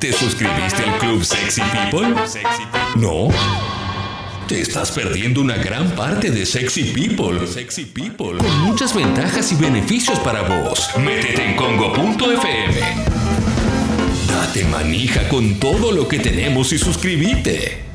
¿Te 0.00 0.12
suscribiste 0.12 0.82
al 0.82 0.98
Club 0.98 1.24
Sexy 1.24 1.62
People? 1.62 2.14
¿No? 2.96 3.28
Te 4.46 4.60
estás 4.60 4.90
perdiendo 4.90 5.40
una 5.40 5.56
gran 5.56 5.90
parte 5.92 6.30
de 6.30 6.44
Sexy 6.44 6.92
People. 6.92 7.46
Sexy 7.46 7.86
People. 7.86 8.38
Con 8.38 8.60
muchas 8.60 8.94
ventajas 8.94 9.50
y 9.52 9.56
beneficios 9.56 10.18
para 10.20 10.42
vos. 10.42 10.90
Métete 10.98 11.50
en 11.50 11.56
congo.fm. 11.56 12.80
Date 14.28 14.64
manija 14.64 15.28
con 15.28 15.58
todo 15.58 15.92
lo 15.92 16.06
que 16.06 16.18
tenemos 16.18 16.72
y 16.72 16.78
suscríbete. 16.78 17.85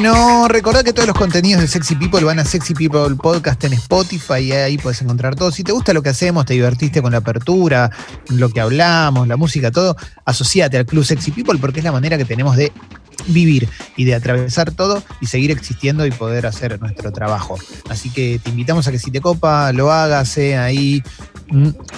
Bueno, 0.00 0.46
recordad 0.46 0.84
que 0.84 0.92
todos 0.92 1.08
los 1.08 1.16
contenidos 1.16 1.60
de 1.60 1.66
Sexy 1.66 1.96
People 1.96 2.22
van 2.22 2.38
a 2.38 2.44
Sexy 2.44 2.72
People 2.72 3.16
Podcast 3.16 3.64
en 3.64 3.72
Spotify 3.72 4.38
y 4.38 4.52
ahí 4.52 4.78
puedes 4.78 5.02
encontrar 5.02 5.34
todo. 5.34 5.50
Si 5.50 5.64
te 5.64 5.72
gusta 5.72 5.92
lo 5.92 6.04
que 6.04 6.10
hacemos, 6.10 6.46
te 6.46 6.54
divertiste 6.54 7.02
con 7.02 7.10
la 7.10 7.18
apertura, 7.18 7.90
lo 8.28 8.48
que 8.48 8.60
hablamos, 8.60 9.26
la 9.26 9.36
música, 9.36 9.72
todo, 9.72 9.96
asociate 10.24 10.78
al 10.78 10.86
Club 10.86 11.04
Sexy 11.04 11.32
People 11.32 11.58
porque 11.58 11.80
es 11.80 11.84
la 11.84 11.90
manera 11.90 12.16
que 12.16 12.24
tenemos 12.24 12.54
de 12.54 12.70
vivir 13.26 13.68
y 13.96 14.04
de 14.04 14.14
atravesar 14.14 14.70
todo 14.70 15.02
y 15.20 15.26
seguir 15.26 15.50
existiendo 15.50 16.06
y 16.06 16.12
poder 16.12 16.46
hacer 16.46 16.80
nuestro 16.80 17.10
trabajo. 17.10 17.58
Así 17.90 18.08
que 18.08 18.40
te 18.40 18.50
invitamos 18.50 18.86
a 18.86 18.92
que 18.92 19.00
si 19.00 19.10
te 19.10 19.20
copa, 19.20 19.72
lo 19.72 19.90
hagas 19.90 20.38
eh, 20.38 20.56
ahí 20.56 21.02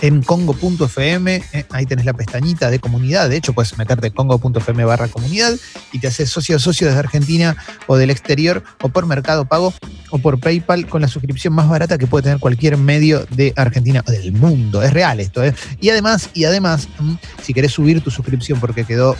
en 0.01 0.23
congo.fm, 0.23 1.43
eh, 1.53 1.65
ahí 1.71 1.87
tenés 1.87 2.05
la 2.05 2.13
pestañita 2.13 2.71
de 2.71 2.79
comunidad, 2.79 3.29
de 3.29 3.37
hecho 3.37 3.53
puedes 3.53 3.77
meterte 3.79 4.11
congo.fm 4.11 4.85
barra 4.85 5.09
comunidad 5.09 5.55
y 5.93 5.99
te 5.99 6.07
haces 6.07 6.31
socio 6.31 6.59
socio 6.59 6.87
desde 6.87 7.01
Argentina 7.01 7.57
o 7.87 7.97
del 7.97 8.11
exterior 8.11 8.63
o 8.81 8.89
por 8.89 9.07
Mercado 9.07 9.45
Pago 9.45 9.75
o 10.11 10.19
por 10.19 10.41
PayPal 10.41 10.87
con 10.87 11.03
la 11.03 11.09
suscripción 11.09 11.55
más 11.55 11.69
barata 11.69 11.99
que 11.99 12.07
puede 12.07 12.25
tener 12.25 12.39
cualquier 12.39 12.77
medio 12.77 13.27
de 13.31 13.53
Argentina 13.57 14.05
o 14.07 14.11
del 14.11 14.33
mundo. 14.33 14.83
Es 14.83 14.93
real 14.93 15.21
esto, 15.21 15.45
¿eh? 15.45 15.55
Y 15.81 15.91
además, 15.91 16.31
y 16.35 16.45
además, 16.45 16.89
mm, 16.99 17.15
si 17.43 17.55
querés 17.55 17.73
subir 17.73 18.03
tu 18.03 18.11
suscripción 18.11 18.61
porque 18.61 18.85
quedó 18.85 19.17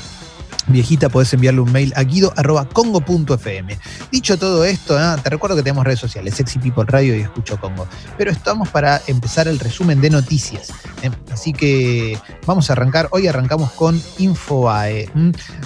viejita, 0.67 1.09
podés 1.09 1.33
enviarle 1.33 1.61
un 1.61 1.73
mail 1.73 1.93
a 1.97 2.03
guido.congo.fm. 2.03 3.79
Dicho 4.11 4.39
todo 4.39 4.65
esto, 4.65 5.01
¿eh? 5.01 5.17
te 5.23 5.31
recuerdo 5.31 5.57
que 5.57 5.63
tenemos 5.63 5.85
redes 5.85 6.01
sociales, 6.01 6.35
Sexy 6.35 6.59
People 6.59 6.85
Radio 6.87 7.17
y 7.17 7.21
Escucho 7.21 7.61
Congo. 7.61 7.87
Pero 8.17 8.31
estamos 8.31 8.69
para 8.69 9.01
empezar 9.07 9.49
el 9.49 9.59
resumen 9.59 10.01
de 10.01 10.11
noticias. 10.11 10.71
¿eh? 11.03 11.11
Así 11.33 11.53
que 11.53 12.19
vamos 12.47 12.71
a 12.71 12.75
arrancar. 12.75 13.09
Hoy 13.13 13.27
arrancamos 13.27 13.73
con 13.73 14.01
Infobae. 14.19 15.09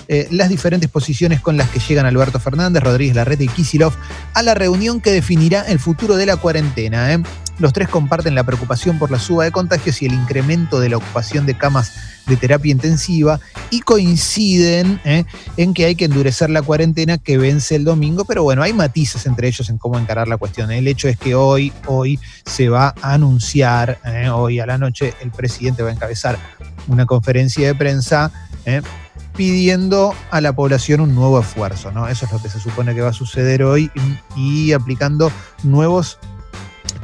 Eh, 0.09 0.29
las 0.31 0.49
diferentes 0.49 0.91
posiciones 0.91 1.41
con 1.41 1.57
las 1.57 1.69
que 1.71 1.81
llegan 1.81 2.07
Alberto 2.07 2.39
Fernández, 2.39 2.83
Rodríguez 2.83 3.17
Larreta 3.17 3.45
y 3.45 3.49
Kisilov 3.49 3.93
a 4.35 4.43
la 4.43 4.55
reunión 4.55 5.01
que 5.01 5.11
definirá 5.11 5.63
el 5.63 5.79
futuro 5.79 6.17
de 6.17 6.27
la 6.27 6.37
cuarentena. 6.37 7.23
Los 7.59 7.73
tres 7.73 7.89
comparten 7.89 8.35
la 8.35 8.43
preocupación 8.43 8.99
por 8.99 9.11
la 9.11 9.19
suba 9.19 9.45
de 9.45 9.53
contagios 9.53 10.03
y 10.03 10.07
el 10.07 10.13
incremento 10.13 10.81
de 10.81 10.89
la 10.89 10.97
ocupación 10.97 11.47
de 11.47 11.57
camas 11.57 11.93
de 12.27 12.37
terapia 12.37 12.73
intensiva 12.73 13.39
y 13.71 13.81
coinciden 13.81 15.01
¿eh? 15.05 15.25
en 15.57 15.75
que 15.75 15.85
hay 15.85 15.95
que 15.95 16.07
endurecer 16.07 16.51
la 16.51 16.63
cuarentena 16.63 17.19
que 17.19 17.39
vence 17.39 17.77
el 17.77 17.85
domingo, 17.85 18.25
pero 18.25 18.43
bueno, 18.43 18.63
hay 18.63 18.73
matices 18.73 19.27
entre 19.27 19.49
ellos 19.49 19.69
en 19.71 19.79
cómo 19.79 19.99
encarar 19.99 20.27
la 20.27 20.37
cuestión. 20.37 20.73
El 20.73 20.89
hecho 20.89 21.09
es 21.09 21.17
que 21.17 21.35
hoy, 21.35 21.73
hoy 21.87 22.19
se 22.45 22.69
va 22.69 22.95
a 23.03 23.15
anunciar, 23.15 23.99
¿eh? 24.05 24.29
hoy 24.31 24.59
a 24.59 24.67
la 24.67 24.79
noche 24.79 25.15
el 25.21 25.31
presidente 25.31 25.83
va 25.83 25.91
a 25.91 25.93
encabezar 25.93 26.39
una 26.89 27.07
conferencia 27.07 27.67
de 27.67 27.75
prensa. 27.75 28.33
¿eh? 28.67 28.83
pidiendo 29.37 30.15
a 30.31 30.41
la 30.41 30.53
población 30.53 31.01
un 31.01 31.13
nuevo 31.13 31.41
esfuerzo, 31.41 31.91
¿no? 31.91 32.07
Eso 32.07 32.25
es 32.25 32.33
lo 32.33 32.41
que 32.41 32.49
se 32.49 32.61
supone 32.61 32.95
que 32.95 33.01
va 33.01 33.09
a 33.09 33.13
suceder 33.13 33.65
hoy 33.65 33.91
y 34.37 34.73
aplicando 34.73 35.33
nuevos 35.65 36.19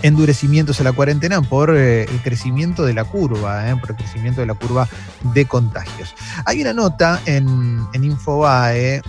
endurecimientos 0.02 0.80
a 0.80 0.84
la 0.84 0.92
cuarentena 0.92 1.42
por 1.42 1.74
eh, 1.76 2.04
el 2.04 2.22
crecimiento 2.22 2.84
de 2.84 2.94
la 2.94 3.04
curva, 3.04 3.68
eh, 3.70 3.76
por 3.76 3.90
el 3.90 3.96
crecimiento 3.96 4.40
de 4.40 4.46
la 4.46 4.54
curva 4.54 4.88
de 5.34 5.46
contagios. 5.46 6.14
Hay 6.44 6.62
una 6.62 6.72
nota 6.72 7.20
en, 7.26 7.86
Infobae 7.94 9.02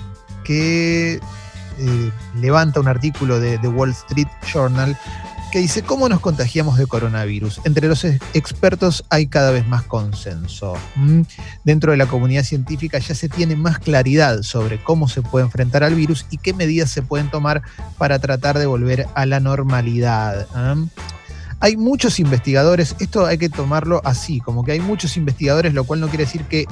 que 0.44 1.20
eh, 1.78 2.12
levanta 2.36 2.80
un 2.80 2.88
artículo 2.88 3.40
de 3.40 3.58
The 3.60 3.68
Wall 3.68 3.92
Street 3.92 4.28
Journal 4.52 4.98
que 5.52 5.60
dice, 5.60 5.84
¿cómo 5.84 6.08
nos 6.10 6.22
contagiamos 6.22 6.78
de 6.78 6.88
coronavirus? 6.88 7.62
Entre 7.66 7.88
los 7.88 8.06
expertos 8.06 9.04
hay 9.10 9.28
cada 9.28 9.52
vez 9.52 9.68
más 9.68 9.84
consenso. 9.84 10.76
¿Mm? 10.96 11.22
Dentro 11.64 11.92
de 11.92 11.98
la 11.98 12.08
comunidad 12.08 12.44
científica 12.44 12.98
ya 13.00 13.14
se 13.14 13.30
tiene 13.30 13.56
más 13.56 13.80
claridad 13.80 14.42
sobre 14.44 14.82
cómo 14.82 15.10
se 15.10 15.22
puede 15.22 15.46
enfrentar 15.46 15.84
al 15.84 15.94
virus 15.94 16.26
y 16.32 16.38
qué 16.38 16.54
medidas 16.54 16.90
se 16.90 17.02
pueden 17.02 17.30
tomar 17.30 17.62
para 17.98 18.20
tratar 18.20 18.58
de 18.58 18.66
volver 18.66 19.08
a 19.14 19.26
la 19.26 19.40
normalidad. 19.40 20.48
Hay 21.60 21.78
muchos 21.78 22.20
investigadores, 22.20 22.96
esto 23.00 23.26
hay 23.26 23.38
que 23.38 23.50
tomarlo 23.50 24.02
así, 24.04 24.40
como 24.40 24.64
que 24.64 24.72
hay 24.72 24.80
muchos 24.80 25.18
investigadores, 25.18 25.74
lo 25.74 25.84
cual 25.84 26.00
no 26.00 26.08
quiere 26.08 26.26
decir 26.26 26.44
que 26.46 26.66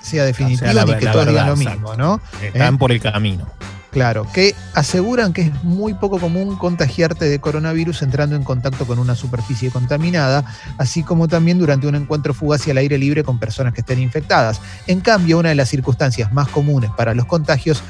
sea 0.00 0.24
definitivo 0.24 0.70
ni 0.86 0.94
que 0.94 1.06
todos 1.06 1.26
digan 1.26 1.48
lo 1.48 1.56
mismo, 1.56 1.96
¿no? 1.96 2.20
Están 2.40 2.74
¿Eh? 2.74 2.78
por 2.78 2.92
el 2.92 3.00
camino. 3.00 3.46
Claro, 3.90 4.24
que 4.32 4.54
aseguran 4.74 5.32
que 5.32 5.42
es 5.42 5.64
muy 5.64 5.94
poco 5.94 6.20
común 6.20 6.56
contagiarte 6.56 7.24
de 7.24 7.40
coronavirus 7.40 8.02
entrando 8.02 8.36
en 8.36 8.44
contacto 8.44 8.86
con 8.86 9.00
una 9.00 9.16
superficie 9.16 9.70
contaminada, 9.70 10.44
así 10.78 11.02
como 11.02 11.26
también 11.26 11.58
durante 11.58 11.88
un 11.88 11.96
encuentro 11.96 12.32
fugaz 12.32 12.66
y 12.68 12.70
al 12.70 12.76
aire 12.76 12.98
libre 12.98 13.24
con 13.24 13.40
personas 13.40 13.74
que 13.74 13.80
estén 13.80 13.98
infectadas. 13.98 14.60
En 14.86 15.00
cambio, 15.00 15.38
una 15.38 15.48
de 15.48 15.56
las 15.56 15.68
circunstancias 15.68 16.32
más 16.32 16.48
comunes 16.48 16.90
para 16.96 17.14
los 17.14 17.26
contagios 17.26 17.82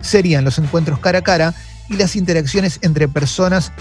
serían 0.00 0.44
los 0.44 0.58
encuentros 0.58 0.98
cara 1.00 1.18
a 1.18 1.22
cara 1.22 1.54
y 1.90 1.96
las 1.96 2.16
interacciones 2.16 2.78
entre 2.80 3.06
personas 3.06 3.72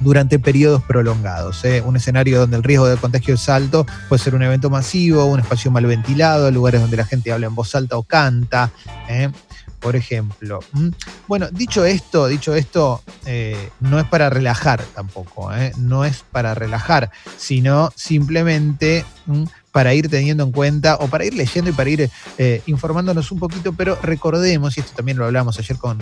durante 0.00 0.38
periodos 0.38 0.82
prolongados. 0.82 1.64
¿eh? 1.64 1.82
Un 1.84 1.96
escenario 1.96 2.38
donde 2.38 2.56
el 2.56 2.62
riesgo 2.62 2.86
de 2.86 2.96
contagio 2.96 3.34
es 3.34 3.48
alto 3.48 3.86
puede 4.08 4.22
ser 4.22 4.34
un 4.34 4.42
evento 4.42 4.70
masivo, 4.70 5.24
un 5.24 5.40
espacio 5.40 5.70
mal 5.70 5.86
ventilado, 5.86 6.50
lugares 6.50 6.80
donde 6.80 6.96
la 6.96 7.04
gente 7.04 7.32
habla 7.32 7.46
en 7.46 7.54
voz 7.54 7.74
alta 7.74 7.96
o 7.96 8.02
canta. 8.02 8.70
¿eh? 9.08 9.30
Por 9.84 9.96
ejemplo. 9.96 10.60
Bueno, 11.28 11.48
dicho 11.52 11.84
esto, 11.84 12.26
dicho 12.26 12.54
esto, 12.54 13.02
eh, 13.26 13.68
no 13.80 14.00
es 14.00 14.06
para 14.06 14.30
relajar 14.30 14.82
tampoco, 14.94 15.54
¿eh? 15.54 15.72
no 15.76 16.06
es 16.06 16.24
para 16.32 16.54
relajar, 16.54 17.10
sino 17.36 17.92
simplemente 17.94 19.04
para 19.74 19.92
ir 19.92 20.08
teniendo 20.08 20.44
en 20.44 20.52
cuenta 20.52 20.98
o 21.00 21.08
para 21.08 21.24
ir 21.24 21.34
leyendo 21.34 21.68
y 21.68 21.72
para 21.72 21.90
ir 21.90 22.08
eh, 22.38 22.62
informándonos 22.66 23.32
un 23.32 23.40
poquito, 23.40 23.72
pero 23.72 23.98
recordemos, 24.00 24.76
y 24.76 24.80
esto 24.80 24.92
también 24.94 25.18
lo 25.18 25.24
hablamos 25.24 25.58
ayer 25.58 25.76
con, 25.78 25.98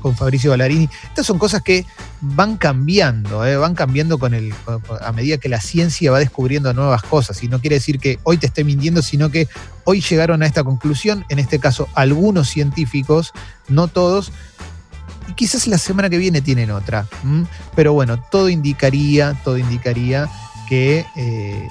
con 0.00 0.14
Fabricio 0.14 0.52
Ballarini. 0.52 0.88
Estas 1.08 1.26
son 1.26 1.36
cosas 1.36 1.62
que 1.62 1.84
van 2.20 2.56
cambiando, 2.56 3.44
¿eh? 3.44 3.56
van 3.56 3.74
cambiando 3.74 4.20
con 4.20 4.34
el, 4.34 4.54
a 5.00 5.10
medida 5.10 5.38
que 5.38 5.48
la 5.48 5.60
ciencia 5.60 6.12
va 6.12 6.20
descubriendo 6.20 6.72
nuevas 6.72 7.02
cosas. 7.02 7.42
Y 7.42 7.48
no 7.48 7.60
quiere 7.60 7.74
decir 7.74 7.98
que 7.98 8.20
hoy 8.22 8.36
te 8.36 8.46
esté 8.46 8.62
mintiendo, 8.62 9.02
sino 9.02 9.32
que 9.32 9.48
hoy 9.82 10.00
llegaron 10.00 10.44
a 10.44 10.46
esta 10.46 10.62
conclusión, 10.62 11.24
en 11.28 11.40
este 11.40 11.58
caso 11.58 11.88
algunos 11.96 12.48
científicos, 12.48 13.32
no 13.66 13.88
todos, 13.88 14.30
y 15.26 15.32
quizás 15.32 15.66
la 15.66 15.78
semana 15.78 16.08
que 16.08 16.18
viene 16.18 16.40
tienen 16.40 16.70
otra. 16.70 17.08
Pero 17.74 17.94
bueno, 17.94 18.22
todo 18.30 18.48
indicaría, 18.48 19.36
todo 19.42 19.58
indicaría 19.58 20.28
que 20.68 21.04
eh, 21.16 21.68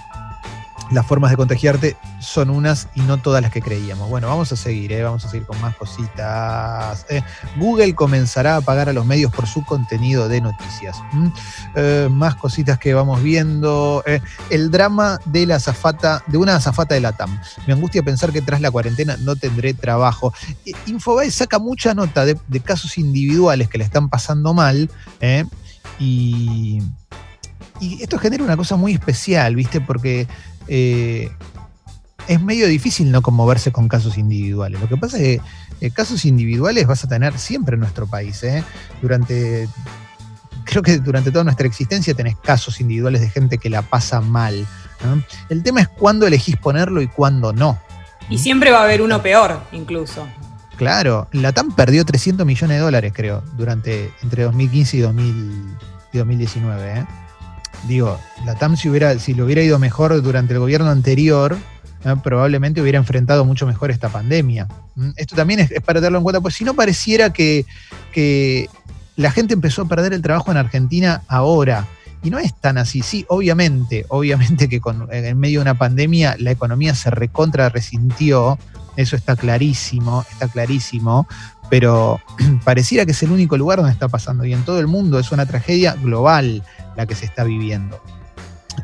las 0.92 1.06
formas 1.06 1.32
de 1.32 1.38
contagiarte 1.38 1.98
son 2.20 2.50
unas 2.50 2.88
y 2.96 3.02
no 3.02 3.18
todas 3.18 3.42
las 3.42 3.52
que 3.52 3.62
creíamos. 3.62 4.10
Bueno, 4.10 4.28
vamos 4.28 4.52
a 4.52 4.56
seguir, 4.56 4.92
¿eh? 4.94 5.04
vamos 5.04 5.26
a 5.26 5.30
seguir 5.30 5.46
con 5.46 5.60
más 5.62 5.76
cositas. 5.76 7.06
¿eh? 7.10 7.22
Google 7.58 7.94
comenzará 7.96 8.58
a 8.58 8.62
pagar 8.62 8.90
a 8.90 8.94
los 8.94 9.06
medios 9.06 9.32
por 9.32 9.48
su 9.48 9.64
contenido 9.66 10.30
de 10.30 10.42
noticias. 10.42 10.98
Eh, 11.76 12.08
más 12.12 12.36
cositas 12.36 12.80
que 12.80 12.94
vamos 12.94 13.22
viendo. 13.22 14.04
el 14.50 14.72
drama 14.72 15.20
de 15.26 15.46
la 15.46 15.56
azafata, 15.56 16.24
de 16.28 16.38
una 16.38 16.56
azafata 16.56 16.96
de 16.96 17.02
la 17.02 17.12
TAM. 17.12 17.40
Me 17.66 17.74
angustia 17.74 18.04
pensar 18.04 18.32
que 18.32 18.42
tras 18.42 18.62
la 18.62 18.72
cuarentena 18.72 19.18
no 19.18 19.36
tendré 19.36 19.74
trabajo. 19.74 20.34
Infobae 20.86 21.32
saca 21.32 21.60
mucha 21.60 21.94
nota 21.94 22.26
de, 22.26 22.38
de 22.48 22.60
casos 22.60 22.98
individuales 22.98 23.68
que 23.70 23.78
le 23.78 23.84
están 23.84 24.10
pasando 24.10 24.54
mal. 24.54 24.90
Y 26.00 26.82
y 27.80 28.02
esto 28.02 28.18
genera 28.18 28.44
una 28.44 28.58
cosa 28.58 28.76
muy 28.76 28.94
especial, 28.94 29.56
¿viste? 29.56 29.82
Porque 29.82 30.28
eh, 30.68 31.32
es 32.28 32.42
medio 32.42 32.68
difícil 32.68 33.12
no 33.12 33.22
conmoverse 33.22 33.72
con 33.72 33.88
casos 33.88 34.18
individuales. 34.18 34.82
Lo 34.82 34.88
que 34.88 34.98
pasa 34.98 35.18
es 35.18 35.24
que 35.24 35.42
eh, 35.82 35.92
casos 35.92 36.26
individuales 36.26 36.88
vas 36.88 37.04
a 37.04 37.08
tener 37.08 37.38
siempre 37.38 37.76
en 37.76 37.82
nuestro 37.82 38.08
país. 38.08 38.44
¿eh? 38.44 38.64
Durante, 39.02 39.68
creo 40.66 40.84
que 40.84 41.00
durante 41.00 41.32
toda 41.32 41.44
nuestra 41.44 41.68
existencia 41.68 42.14
tenés 42.14 42.36
casos 42.38 42.82
individuales 42.82 43.22
de 43.22 43.30
gente 43.30 43.58
que 43.58 43.70
la 43.70 43.82
pasa 43.82 44.22
mal. 44.22 44.66
El 45.50 45.64
tema 45.64 45.82
es 45.82 45.88
cuándo 45.88 46.26
elegís 46.26 46.58
ponerlo 46.58 47.02
y 47.02 47.08
cuándo 47.08 47.54
no. 47.54 47.80
Y 48.30 48.40
siempre 48.40 48.72
va 48.72 48.80
a 48.80 48.84
haber 48.84 49.02
uno 49.02 49.22
peor, 49.22 49.62
incluso. 49.72 50.28
Claro, 50.76 51.28
la 51.32 51.54
TAM 51.54 51.74
perdió 51.74 52.06
300 52.06 52.46
millones 52.46 52.78
de 52.78 52.84
dólares, 52.84 53.14
creo, 53.16 53.42
durante 53.56 54.12
entre 54.22 54.44
2015 54.44 54.98
y, 54.98 55.00
2019. 55.02 57.08
Digo, 57.88 58.20
la 58.46 58.56
TAM 58.56 58.76
si, 58.76 58.90
hubiera, 58.90 59.18
si 59.20 59.34
le 59.34 59.44
hubiera 59.44 59.62
ido 59.62 59.80
mejor 59.80 60.22
durante 60.22 60.54
el 60.54 60.60
gobierno 60.60 60.90
anterior, 60.90 61.58
probablemente 62.24 62.82
hubiera 62.82 62.98
enfrentado 62.98 63.46
mucho 63.46 63.68
mejor 63.68 63.92
esta 63.92 64.10
pandemia. 64.10 64.68
¿Mm? 64.96 65.10
Esto 65.16 65.36
también 65.36 65.60
es, 65.60 65.70
para 65.82 66.00
tenerlo 66.00 66.20
en 66.20 66.24
cuenta, 66.24 66.42
pues 66.42 66.56
si 66.56 66.64
no 66.64 66.74
pareciera 66.74 67.34
que, 67.34 67.66
que 68.12 68.70
la 69.16 69.32
gente 69.32 69.54
empezó 69.54 69.82
a 69.84 69.88
perder 69.88 70.14
el 70.14 70.22
trabajo 70.22 70.52
en 70.52 70.58
Argentina 70.58 71.24
ahora 71.28 71.88
Y 72.24 72.30
no 72.30 72.40
es 72.40 72.54
tan 72.54 72.78
así. 72.78 73.02
Sí, 73.02 73.26
obviamente, 73.30 74.06
obviamente 74.10 74.70
que 74.70 74.80
con, 74.80 75.08
en 75.12 75.38
medio 75.38 75.60
de 75.60 75.64
una 75.64 75.78
pandemia 75.78 76.36
la 76.40 76.52
economía 76.52 76.96
se 76.96 77.10
recontra 77.12 77.70
resintió, 77.70 78.58
eso 78.98 79.16
está 79.16 79.36
clarísimo, 79.36 80.26
está 80.30 80.48
clarísimo, 80.50 81.28
pero 81.70 82.20
pareciera 82.66 83.06
que 83.06 83.12
es 83.12 83.24
el 83.24 83.32
único 83.32 83.58
lugar 83.58 83.78
donde 83.78 83.94
está 83.94 84.10
pasando 84.10 84.44
y 84.44 84.54
en 84.54 84.64
todo 84.64 84.80
el 84.80 84.88
mundo 84.88 85.20
es 85.20 85.32
una 85.32 85.46
tragedia 85.46 85.94
global 85.94 86.64
la 86.96 87.06
que 87.06 87.16
se 87.16 87.26
está 87.26 87.44
viviendo. 87.44 88.02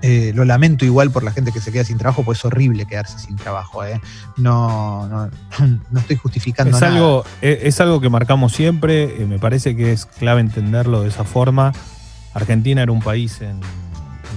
Eh, 0.02 0.32
lo 0.34 0.44
lamento 0.44 0.86
igual 0.86 1.12
por 1.12 1.24
la 1.24 1.32
gente 1.32 1.52
que 1.52 1.62
se 1.62 1.72
queda 1.72 1.84
sin 1.84 1.98
trabajo, 1.98 2.24
pues 2.24 2.40
es 2.40 2.46
horrible 2.46 2.86
quedarse 2.86 3.20
sin 3.20 3.36
trabajo. 3.36 3.86
¿eh? 3.86 4.02
No, 4.38 5.08
no, 5.08 5.30
no, 5.92 6.00
estoy 6.00 6.16
justificando 6.16 6.76
es 6.76 6.82
nada. 6.82 6.96
Algo, 6.96 7.26
es, 7.42 7.80
algo 7.80 8.02
que 8.02 8.10
marcamos 8.10 8.54
siempre, 8.54 9.22
eh, 9.22 9.26
me 9.26 9.40
parece 9.40 9.76
que 9.76 9.92
es 9.92 10.06
clave 10.06 10.42
entenderlo 10.42 11.02
de 11.02 11.10
esa 11.10 11.24
forma. 11.24 11.74
Argentina 12.34 12.82
era 12.82 12.92
un 12.92 13.02
país 13.02 13.42
en, 13.42 13.60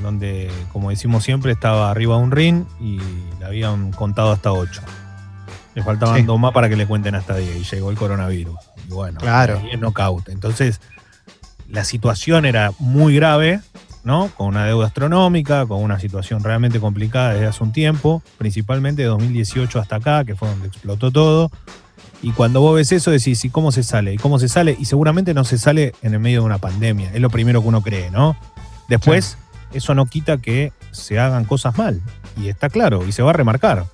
donde, 0.03 0.51
como 0.73 0.91
decimos 0.91 1.25
siempre, 1.25 1.53
estaba 1.53 1.91
arriba 1.91 2.17
de 2.17 2.23
un 2.23 2.31
ring 2.31 2.65
y 2.81 3.01
le 3.39 3.45
habían 3.45 3.93
contado 3.93 4.33
hasta 4.33 4.53
ocho. 4.53 4.83
Le 5.77 5.83
faltaban 5.83 6.25
dos 6.25 6.41
más 6.41 6.53
para 6.53 6.71
que 6.71 6.77
le 6.77 6.87
cuenten 6.87 7.15
hasta 7.15 7.37
10 7.37 7.55
y 7.55 7.63
llegó 7.63 7.91
el 7.91 7.99
coronavirus. 7.99 8.59
Y 8.89 8.93
bueno, 8.95 9.21
claro. 9.21 9.61
y 9.71 9.77
knockout. 9.77 10.31
Entonces, 10.31 10.81
la 11.69 11.85
situación 11.85 12.47
era 12.47 12.73
muy 12.79 13.15
grave, 13.15 13.61
¿no? 14.03 14.31
Con 14.39 14.47
una 14.47 14.65
deuda 14.65 14.87
astronómica, 14.87 15.67
con 15.67 15.83
una 15.83 16.01
situación 16.01 16.43
realmente 16.43 16.81
complicada 16.81 17.35
desde 17.35 17.47
hace 17.47 17.63
un 17.63 17.73
tiempo, 17.73 18.23
principalmente 18.39 19.03
de 19.03 19.09
2018 19.09 19.79
hasta 19.79 19.97
acá, 19.97 20.25
que 20.25 20.35
fue 20.35 20.49
donde 20.49 20.69
explotó 20.69 21.11
todo. 21.11 21.51
Y 22.23 22.31
cuando 22.31 22.63
vos 22.63 22.75
ves 22.75 22.91
eso, 22.93 23.11
decís, 23.11 23.45
¿y 23.45 23.51
cómo 23.51 23.71
se 23.71 23.83
sale? 23.83 24.15
¿Y 24.15 24.17
cómo 24.17 24.39
se 24.39 24.49
sale? 24.49 24.75
Y 24.81 24.87
seguramente 24.87 25.35
no 25.35 25.45
se 25.45 25.59
sale 25.59 25.93
en 26.01 26.15
el 26.15 26.21
medio 26.21 26.41
de 26.41 26.47
una 26.47 26.57
pandemia. 26.57 27.13
Es 27.13 27.21
lo 27.21 27.29
primero 27.29 27.61
que 27.61 27.69
uno 27.69 27.83
cree, 27.83 28.11
¿no? 28.11 28.35
Después, 28.89 29.37
eso 29.75 29.95
no 29.95 30.07
quita 30.07 30.39
que 30.39 30.73
se 30.91 31.19
hagan 31.19 31.45
cosas 31.45 31.77
mal. 31.77 32.01
Y 32.41 32.49
está 32.49 32.71
claro, 32.71 33.07
y 33.07 33.13
se 33.13 33.23
va 33.23 33.29
a 33.29 33.35
remarcar. 33.35 33.85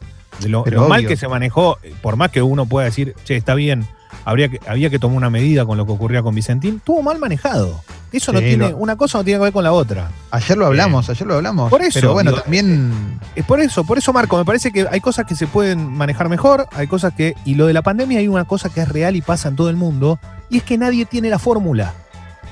De 0.41 0.49
lo, 0.49 0.65
mal 0.89 1.07
que 1.07 1.17
se 1.17 1.29
manejó, 1.29 1.79
por 2.01 2.17
más 2.17 2.31
que 2.31 2.43
uno 2.43 2.67
pueda 2.67 2.87
decir, 2.87 3.15
che, 3.25 3.37
está 3.37 3.55
bien, 3.55 3.87
habría 4.25 4.49
que, 4.49 4.61
había 4.67 4.91
que 4.91 4.99
tomar 4.99 5.17
una 5.17 5.31
medida 5.31 5.65
con 5.65 5.79
lo 5.79 5.87
que 5.87 5.93
ocurría 5.93 6.23
con 6.23 6.35
Vicentín, 6.35 6.77
estuvo 6.77 7.03
mal 7.03 7.19
manejado. 7.19 7.81
Eso 8.13 8.33
no 8.33 8.41
tiene, 8.41 8.75
una 8.75 8.97
cosa 8.97 9.19
no 9.19 9.25
tiene 9.25 9.39
que 9.39 9.45
ver 9.45 9.53
con 9.53 9.65
la 9.65 9.73
otra. 9.73 10.11
Ayer 10.31 10.59
lo 10.59 10.67
hablamos, 10.67 11.09
ayer 11.09 11.27
lo 11.27 11.35
hablamos. 11.35 11.71
Por 11.71 11.81
eso. 11.81 11.99
Pero 11.99 12.13
bueno, 12.13 12.33
también. 12.33 13.19
Es 13.35 13.45
por 13.45 13.61
eso, 13.61 13.85
por 13.85 13.97
eso, 13.97 14.13
Marco, 14.13 14.37
me 14.37 14.45
parece 14.45 14.71
que 14.71 14.87
hay 14.91 15.01
cosas 15.01 15.25
que 15.25 15.35
se 15.35 15.47
pueden 15.47 15.97
manejar 15.97 16.29
mejor, 16.29 16.69
hay 16.73 16.87
cosas 16.87 17.15
que. 17.15 17.35
Y 17.47 17.55
lo 17.55 17.67
de 17.67 17.73
la 17.73 17.83
pandemia 17.83 18.19
hay 18.19 18.29
una 18.29 18.45
cosa 18.45 18.69
que 18.69 18.81
es 18.81 18.89
real 18.89 19.17
y 19.17 19.23
pasa 19.23 19.49
en 19.49 19.57
todo 19.57 19.71
el 19.71 19.77
mundo, 19.77 20.19
y 20.51 20.59
es 20.59 20.63
que 20.63 20.77
nadie 20.77 21.07
tiene 21.07 21.31
la 21.31 21.39
fórmula. 21.39 21.95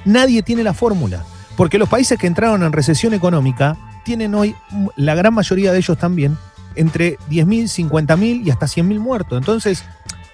Nadie 0.06 0.42
tiene 0.42 0.62
la 0.62 0.72
fórmula. 0.72 1.24
Porque 1.56 1.78
los 1.78 1.90
países 1.90 2.18
que 2.18 2.26
entraron 2.26 2.62
en 2.62 2.72
recesión 2.72 3.12
económica 3.12 3.76
tienen 4.02 4.34
hoy, 4.34 4.54
la 4.96 5.14
gran 5.14 5.34
mayoría 5.34 5.72
de 5.72 5.78
ellos 5.78 5.98
también, 5.98 6.38
entre 6.74 7.18
10.000, 7.30 7.90
50.000 7.90 8.46
y 8.46 8.50
hasta 8.50 8.66
100.000 8.66 8.98
muertos. 8.98 9.38
Entonces, 9.38 9.84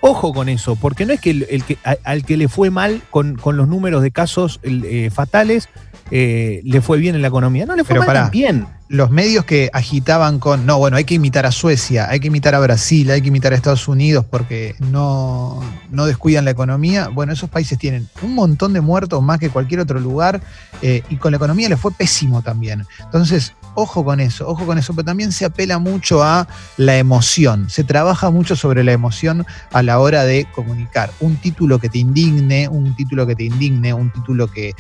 ojo 0.01 0.33
con 0.33 0.49
eso, 0.49 0.77
porque 0.77 1.07
no 1.07 1.13
es 1.13 1.21
que, 1.21 1.31
el, 1.31 1.65
que 1.65 1.79
al 2.05 2.25
que 2.25 2.37
le 2.37 2.49
fue 2.49 2.71
mal 2.71 3.03
con, 3.11 3.39
los 3.45 3.69
números 3.69 4.03
de 4.03 4.11
casos 4.11 4.61
eh, 4.63 5.11
fatales, 5.13 5.69
eh, 6.11 6.61
le 6.65 6.81
fue 6.81 6.99
bien 6.99 7.17
en 7.17 7.23
la 7.23 7.29
economía. 7.29 7.67
No 7.67 7.75
le 7.75 7.85
fue 7.85 7.99
mal 7.99 8.31
bien. 8.31 8.67
Los 8.89 9.11
medios 9.11 9.45
que 9.45 9.69
agitaban 9.73 10.39
con, 10.39 10.65
no, 10.65 10.79
bueno, 10.79 10.97
hay 10.97 11.03
que 11.03 11.15
imitar 11.15 11.45
a 11.45 11.51
Suecia, 11.51 12.09
hay 12.09 12.21
que 12.21 12.29
imitar 12.29 12.55
a 12.55 12.61
Brasil, 12.61 13.11
hay 13.11 13.21
que 13.21 13.29
imitar 13.29 13.53
a 13.53 13.57
Estados 13.57 13.89
Unidos 13.89 14.25
porque 14.31 14.77
no, 14.79 15.61
no 15.91 16.07
descuidan 16.07 16.45
la 16.45 16.53
economía. 16.53 17.09
Bueno, 17.09 17.33
esos 17.33 17.51
países 17.51 17.79
tienen 17.79 18.09
un 18.23 18.37
montón 18.37 18.73
de 18.73 18.81
muertos 18.81 19.21
más 19.25 19.41
que 19.41 19.51
cualquier 19.51 19.81
otro 19.81 19.99
lugar 19.99 20.41
eh, 20.83 21.03
y 21.09 21.17
con 21.17 21.33
la 21.33 21.37
economía 21.37 21.69
le 21.69 21.77
fue 21.77 21.91
pésimo 21.91 22.43
también. 22.43 22.87
Entonces, 23.01 23.55
ojo 23.77 24.05
con 24.05 24.19
eso, 24.21 24.49
ojo 24.49 24.67
con 24.67 24.79
eso, 24.79 24.93
pero 24.95 25.05
también 25.05 25.31
se 25.31 25.45
apela 25.45 25.79
mucho 25.79 26.25
a 26.25 26.49
la 26.77 26.97
emoción, 26.97 27.71
se 27.71 27.85
trabaja 27.85 28.31
mucho 28.31 28.57
sobre 28.57 28.83
la 28.83 28.93
emoción 28.93 29.47
a 29.73 29.83
la 29.83 30.01
hora 30.01 30.25
de 30.25 30.47
comunicar. 30.53 31.13
Un 31.21 31.37
título 31.37 31.79
que 31.79 31.89
te 31.89 31.99
indigne, 31.99 32.69
un 32.69 32.97
título 32.97 33.27
que 33.27 33.37
te 33.37 33.45
indigne, 33.45 33.93
un 33.93 34.11
título 34.11 34.49
que, 34.49 34.75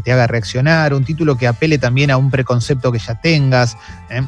te 0.00 0.12
haga 0.12 0.26
reaccionar, 0.26 0.94
un 0.94 1.04
título 1.04 1.36
que 1.36 1.46
apele 1.46 1.78
también 1.78 2.10
a 2.10 2.16
un 2.16 2.30
preconcepto 2.30 2.90
que 2.92 2.98
ya 2.98 3.20
tengas. 3.20 3.76
¿eh? 4.10 4.22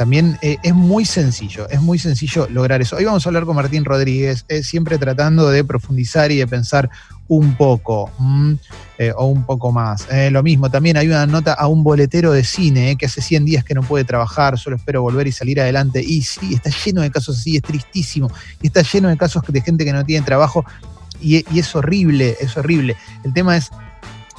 También 0.00 0.38
eh, 0.40 0.56
es 0.62 0.74
muy 0.74 1.04
sencillo, 1.04 1.68
es 1.68 1.82
muy 1.82 1.98
sencillo 1.98 2.48
lograr 2.48 2.80
eso. 2.80 2.96
Hoy 2.96 3.04
vamos 3.04 3.26
a 3.26 3.28
hablar 3.28 3.44
con 3.44 3.54
Martín 3.54 3.84
Rodríguez, 3.84 4.46
eh, 4.48 4.62
siempre 4.62 4.96
tratando 4.96 5.50
de 5.50 5.62
profundizar 5.62 6.32
y 6.32 6.36
de 6.36 6.46
pensar 6.46 6.88
un 7.28 7.54
poco 7.54 8.10
eh, 8.96 9.12
o 9.14 9.26
un 9.26 9.44
poco 9.44 9.72
más. 9.72 10.08
Lo 10.30 10.42
mismo, 10.42 10.70
también 10.70 10.96
hay 10.96 11.06
una 11.06 11.26
nota 11.26 11.52
a 11.52 11.66
un 11.66 11.84
boletero 11.84 12.32
de 12.32 12.44
cine 12.44 12.96
que 12.96 13.04
hace 13.04 13.20
100 13.20 13.44
días 13.44 13.62
que 13.62 13.74
no 13.74 13.82
puede 13.82 14.04
trabajar, 14.04 14.58
solo 14.58 14.76
espero 14.76 15.02
volver 15.02 15.26
y 15.26 15.32
salir 15.32 15.60
adelante. 15.60 16.02
Y 16.02 16.22
sí, 16.22 16.54
está 16.54 16.70
lleno 16.70 17.02
de 17.02 17.10
casos 17.10 17.38
así, 17.38 17.56
es 17.56 17.62
tristísimo. 17.62 18.30
Y 18.62 18.68
está 18.68 18.80
lleno 18.80 19.10
de 19.10 19.18
casos 19.18 19.42
de 19.46 19.60
gente 19.60 19.84
que 19.84 19.92
no 19.92 20.02
tiene 20.06 20.24
trabajo 20.24 20.64
y 21.20 21.44
es 21.58 21.76
horrible, 21.76 22.38
es 22.40 22.56
horrible. 22.56 22.96
El 23.22 23.34
tema 23.34 23.58
es 23.58 23.70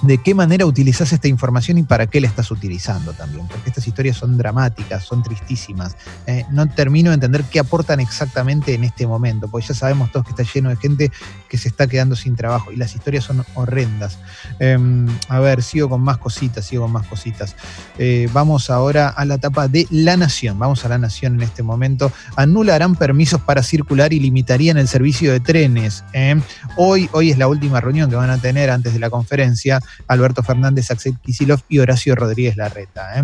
de 0.02 0.18
qué 0.18 0.34
manera 0.34 0.66
utilizas 0.66 1.14
esta 1.14 1.28
información 1.28 1.78
y 1.78 1.84
para 1.84 2.08
qué 2.08 2.22
la 2.22 2.28
estás 2.28 2.50
utilizando 2.52 3.14
también, 3.14 3.48
porque 3.48 3.70
estas 3.70 3.88
historias 3.88 4.18
son 4.18 4.38
dramáticas, 4.38 5.04
son 5.04 5.22
tristísimas. 5.22 5.96
Eh, 6.28 6.46
no 6.52 6.68
termino 6.70 7.12
de 7.12 7.16
entender 7.16 7.44
qué 7.44 7.60
aportan 7.60 8.00
exactamente 8.00 8.74
en 8.74 8.84
este 8.84 9.06
momento, 9.06 9.48
porque 9.48 9.68
ya 9.68 9.74
sabemos 9.74 10.12
todos 10.12 10.26
que 10.26 10.32
está 10.32 10.44
lleno 10.44 10.70
de 10.70 10.76
gente 10.78 11.12
que 11.50 11.58
se 11.58 11.68
está 11.68 11.88
quedando 11.88 12.16
sin 12.16 12.36
trabajo 12.36 12.72
y 12.72 12.78
las 12.78 12.96
historias 12.96 13.26
son 13.26 13.46
horrendas. 13.54 14.18
Em, 14.60 15.08
a 15.28 15.40
ver, 15.40 15.62
sigo 15.62 15.90
con 15.90 16.02
más 16.02 16.18
cositas, 16.18 16.66
sigo 16.66 16.84
con 16.84 16.94
más 16.94 17.06
cositas. 17.08 17.56
Eh, 17.98 18.28
vamos 18.34 18.70
ahora 18.70 19.10
a 19.10 19.26
la 19.26 19.36
etapa 19.36 19.68
de 19.68 19.88
La 19.92 20.18
Nación. 20.18 20.58
Vamos 20.58 20.84
a 20.86 20.90
La 20.90 20.98
Nación 20.98 21.36
en 21.36 21.42
este 21.42 21.62
momento. 21.64 22.12
Anularán 22.36 22.96
permisos 22.96 23.42
para 23.42 23.62
circular 23.64 24.14
y 24.14 24.20
limitarían 24.20 24.78
el 24.78 24.88
servicio 24.88 25.32
de 25.32 25.40
trenes. 25.40 26.04
¿eh? 26.14 26.40
Hoy, 26.78 27.10
hoy 27.12 27.32
es 27.32 27.38
la 27.38 27.48
última 27.48 27.82
reunión 27.82 28.10
que 28.10 28.16
van 28.16 28.30
a 28.30 28.38
tener 28.38 28.70
antes 28.70 28.94
de 28.94 29.00
la 29.00 29.10
conferencia 29.10 29.80
Alberto 30.08 30.44
Fernández, 30.44 30.92
Axel 30.92 31.18
Kisilov 31.20 31.62
y 31.70 31.80
Horacio 31.80 32.16
Rodríguez 32.16 32.58
Larreta. 32.58 33.20
¿eh? 33.20 33.24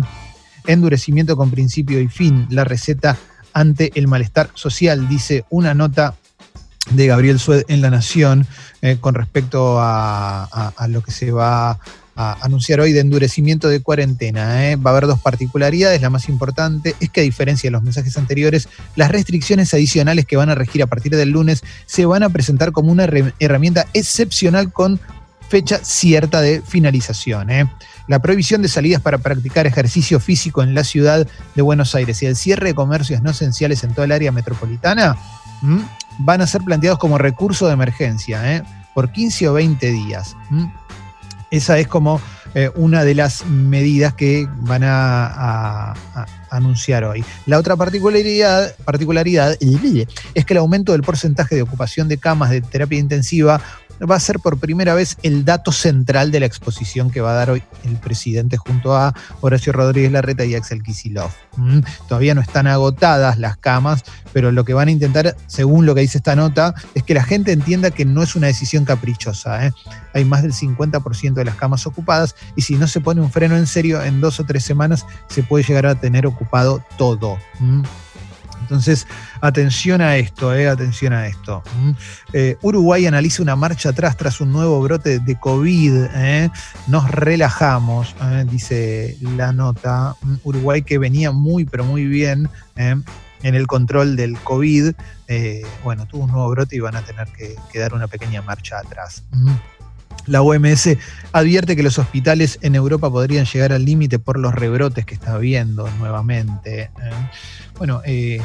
Endurecimiento 0.66 1.36
con 1.36 1.50
principio 1.50 2.00
y 2.00 2.08
fin, 2.08 2.46
la 2.50 2.64
receta 2.64 3.16
ante 3.52 3.90
el 3.94 4.08
malestar 4.08 4.50
social, 4.54 5.08
dice 5.08 5.44
una 5.50 5.74
nota 5.74 6.14
de 6.90 7.06
Gabriel 7.06 7.38
Sued 7.38 7.64
en 7.68 7.80
La 7.80 7.90
Nación 7.90 8.46
eh, 8.82 8.96
con 9.00 9.14
respecto 9.14 9.76
a, 9.78 10.72
lo 10.88 11.02
que 11.02 11.10
se 11.10 11.30
va 11.30 11.78
a 12.16 12.38
anunciar 12.42 12.80
hoy 12.80 12.92
de 12.92 13.00
endurecimiento 13.00 13.68
de 13.68 13.80
cuarentena. 13.80 14.70
¿eh? 14.70 14.76
Va 14.76 14.90
a 14.90 14.92
haber 14.92 15.06
dos 15.06 15.20
particularidades. 15.20 16.00
La 16.00 16.10
más 16.10 16.28
importante 16.28 16.94
es 16.98 17.10
que 17.10 17.20
a 17.20 17.24
diferencia 17.24 17.68
de 17.68 17.72
los 17.72 17.82
mensajes 17.82 18.16
anteriores, 18.16 18.68
las 18.96 19.10
restricciones 19.10 19.72
adicionales 19.74 20.26
que 20.26 20.36
van 20.36 20.50
a 20.50 20.54
regir 20.54 20.82
a 20.82 20.86
partir 20.86 21.14
del 21.14 21.30
lunes 21.30 21.62
se 21.86 22.06
van 22.06 22.22
a 22.22 22.30
presentar 22.30 22.72
como 22.72 22.90
una 22.90 23.08
herramienta 23.38 23.86
excepcional 23.92 24.72
con 24.72 25.00
fecha 25.48 25.80
cierta 25.82 26.40
de 26.40 26.62
finalización. 26.62 27.50
¿eh? 27.50 27.70
La 28.06 28.20
prohibición 28.20 28.62
de 28.62 28.68
salidas 28.68 29.02
para 29.02 29.18
practicar 29.18 29.66
ejercicio 29.66 30.20
físico 30.20 30.62
en 30.62 30.74
la 30.74 30.84
ciudad 30.84 31.26
de 31.54 31.62
Buenos 31.62 31.94
Aires 31.94 32.22
y 32.22 32.26
el 32.26 32.36
cierre 32.36 32.68
de 32.68 32.74
comercios 32.74 33.22
no 33.22 33.30
esenciales 33.30 33.84
en 33.84 33.94
toda 33.94 34.04
el 34.04 34.12
área 34.12 34.32
metropolitana 34.32 35.16
van 36.18 36.40
a 36.40 36.46
ser 36.46 36.62
planteados 36.62 36.98
como 36.98 37.18
recurso 37.18 37.66
de 37.66 37.72
emergencia 37.72 38.56
¿eh? 38.56 38.62
por 38.94 39.12
15 39.12 39.48
o 39.48 39.52
20 39.54 39.90
días. 39.90 40.36
Esa 41.50 41.78
es 41.78 41.88
como 41.88 42.20
eh, 42.54 42.70
una 42.76 43.04
de 43.04 43.14
las 43.14 43.46
medidas 43.46 44.14
que 44.14 44.48
van 44.60 44.82
a, 44.84 45.94
anunciar 46.50 47.04
hoy. 47.04 47.22
La 47.46 47.58
otra 47.58 47.76
particularidad, 47.76 48.74
particularidad 48.84 49.56
es 49.60 50.44
que 50.44 50.54
el 50.54 50.58
aumento 50.58 50.92
del 50.92 51.02
porcentaje 51.02 51.54
de 51.54 51.62
ocupación 51.62 52.08
de 52.08 52.16
camas 52.18 52.50
de 52.50 52.62
terapia 52.62 52.98
intensiva 52.98 53.60
va 54.04 54.16
a 54.16 54.20
ser 54.20 54.38
por 54.40 54.58
primera 54.58 54.94
vez 54.94 55.16
el 55.22 55.44
dato 55.44 55.72
central 55.72 56.30
de 56.30 56.40
la 56.40 56.46
exposición 56.46 57.10
que 57.10 57.20
va 57.20 57.32
a 57.32 57.34
dar 57.34 57.50
hoy 57.50 57.62
el 57.84 57.96
presidente 57.96 58.56
junto 58.56 58.96
a 58.96 59.14
Horacio 59.40 59.72
Rodríguez 59.72 60.12
Larreta 60.12 60.44
y 60.44 60.54
Axel 60.54 60.82
Kisilov. 60.82 61.30
Mm, 61.56 61.80
todavía 62.08 62.34
no 62.34 62.40
están 62.40 62.66
agotadas 62.66 63.38
las 63.38 63.56
camas, 63.56 64.04
pero 64.32 64.52
lo 64.52 64.64
que 64.64 64.74
van 64.74 64.88
a 64.88 64.92
intentar, 64.92 65.36
según 65.46 65.86
lo 65.86 65.94
que 65.94 66.02
dice 66.02 66.18
esta 66.18 66.36
nota, 66.36 66.74
es 66.94 67.02
que 67.02 67.14
la 67.14 67.24
gente 67.24 67.52
entienda 67.52 67.90
que 67.90 68.04
no 68.04 68.22
es 68.22 68.36
una 68.36 68.46
decisión 68.46 68.84
caprichosa. 68.84 69.66
¿eh? 69.66 69.72
Hay 70.14 70.24
más 70.24 70.42
del 70.42 70.52
50% 70.52 71.34
de 71.34 71.44
las 71.44 71.56
camas 71.56 71.86
ocupadas 71.86 72.36
y 72.56 72.62
si 72.62 72.76
no 72.76 72.86
se 72.86 73.00
pone 73.00 73.20
un 73.20 73.30
freno 73.30 73.56
en 73.56 73.66
serio, 73.66 74.02
en 74.02 74.20
dos 74.20 74.40
o 74.40 74.44
tres 74.44 74.64
semanas 74.64 75.06
se 75.28 75.42
puede 75.42 75.64
llegar 75.64 75.86
a 75.86 75.94
tener 75.94 76.26
ocupado 76.26 76.82
todo. 76.96 77.38
Mm. 77.60 77.82
Entonces, 78.68 79.06
atención 79.40 80.02
a 80.02 80.16
esto, 80.18 80.54
eh, 80.54 80.68
atención 80.68 81.14
a 81.14 81.26
esto. 81.26 81.62
Mm. 81.80 81.90
Eh, 82.34 82.56
Uruguay 82.60 83.06
analiza 83.06 83.42
una 83.42 83.56
marcha 83.56 83.88
atrás 83.88 84.18
tras 84.18 84.42
un 84.42 84.52
nuevo 84.52 84.78
brote 84.82 85.20
de 85.20 85.40
COVID. 85.40 86.04
Eh. 86.14 86.50
Nos 86.86 87.10
relajamos, 87.10 88.14
dice 88.50 89.16
la 89.22 89.52
nota. 89.52 90.14
Mm, 90.20 90.34
Uruguay 90.44 90.82
que 90.82 90.98
venía 90.98 91.32
muy, 91.32 91.64
pero 91.64 91.84
muy 91.84 92.04
bien 92.04 92.50
en 92.76 93.04
el 93.54 93.66
control 93.66 94.16
del 94.16 94.38
COVID. 94.38 94.92
bueno, 95.82 96.06
tuvo 96.06 96.24
un 96.24 96.30
nuevo 96.30 96.50
brote 96.50 96.76
y 96.76 96.80
van 96.80 96.96
a 96.96 97.02
tener 97.02 97.28
que, 97.32 97.78
dar 97.78 97.94
una 97.94 98.06
pequeña 98.06 98.42
marcha 98.42 98.78
atrás. 98.78 99.22
La 100.26 100.42
OMS 100.42 100.96
advierte 101.32 101.74
que 101.74 101.82
los 101.82 101.98
hospitales 101.98 102.58
en 102.62 102.74
Europa 102.74 103.10
podrían 103.10 103.46
llegar 103.46 103.72
al 103.72 103.84
límite 103.84 104.18
por 104.18 104.38
los 104.38 104.54
rebrotes 104.54 105.06
que 105.06 105.14
está 105.14 105.34
habiendo 105.34 105.88
nuevamente. 105.98 106.82
¿eh? 106.82 106.90
Bueno, 107.78 108.02
eh, 108.04 108.40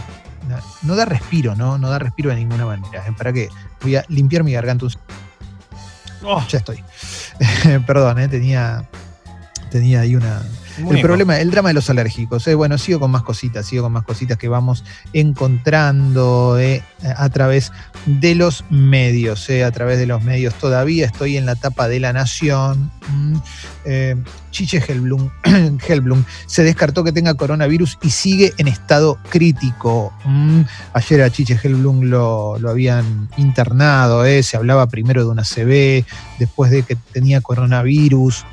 no, 0.48 0.58
no 0.84 0.96
da 0.96 1.06
respiro, 1.06 1.56
¿no? 1.56 1.78
No 1.78 1.90
da 1.90 2.00
respiro 2.00 2.30
de 2.30 2.38
ninguna 2.38 2.66
manera. 2.66 3.06
¿eh? 3.06 3.14
¿Para 3.18 3.34
qué? 3.34 3.50
Voy 3.82 3.96
a 3.96 4.06
limpiar 4.08 4.44
mi 4.44 4.54
garganta 4.54 4.86
un 4.86 4.92
Oh, 6.26 6.46
ya 6.48 6.60
estoy. 6.60 6.82
Perdón, 7.86 8.20
¿eh? 8.20 8.28
tenía, 8.28 8.88
tenía 9.70 10.02
ahí 10.02 10.16
una. 10.16 10.42
El 10.78 11.02
problema, 11.02 11.40
el 11.40 11.52
drama 11.52 11.70
de 11.70 11.74
los 11.76 11.90
alérgicos. 11.90 12.48
¿eh? 12.48 12.56
Bueno, 12.56 12.78
sigo 12.78 13.00
con 13.00 13.12
más 13.12 13.24
cositas, 13.24 13.66
sigo 13.66 13.84
con 13.84 13.92
más 13.92 14.04
cositas 14.04 14.38
que 14.38 14.48
vamos 14.48 14.84
encontrando 15.14 16.58
¿eh? 16.60 16.84
a 17.16 17.30
través 17.30 17.72
de 18.06 18.36
los 18.36 18.64
medios. 18.70 19.50
¿eh? 19.50 19.64
A 19.64 19.72
través 19.72 20.00
de 20.00 20.08
los 20.08 20.24
medios 20.24 20.54
todavía 20.56 21.06
estoy 21.06 21.38
en 21.38 21.46
la 21.46 21.56
tapa 21.56 21.88
de 21.88 22.00
la 22.00 22.14
Nación. 22.14 22.92
Mm, 23.10 23.36
Chiche 24.52 24.84
Helblum, 24.88 25.30
Helblum 25.88 26.24
se 26.46 26.64
descartó 26.64 27.04
que 27.04 27.12
tenga 27.12 27.34
coronavirus 27.34 27.98
y 28.02 28.10
sigue 28.12 28.54
en 28.58 28.68
estado 28.68 29.18
crítico. 29.30 30.14
Mm, 30.26 30.62
ayer 30.94 31.22
a 31.24 31.30
Chiche 31.30 31.60
Helblum 31.62 32.04
lo, 32.04 32.58
lo 32.60 32.70
habían 32.70 33.30
internado, 33.38 34.24
se 34.42 34.58
hablaba 34.58 34.88
primero 34.88 35.24
de 35.24 35.30
una 35.30 35.44
CB, 35.44 36.06
después 36.40 36.72
de 36.72 36.84
que 36.84 36.96
tenía 36.96 37.42
coronavirus. 37.42 38.46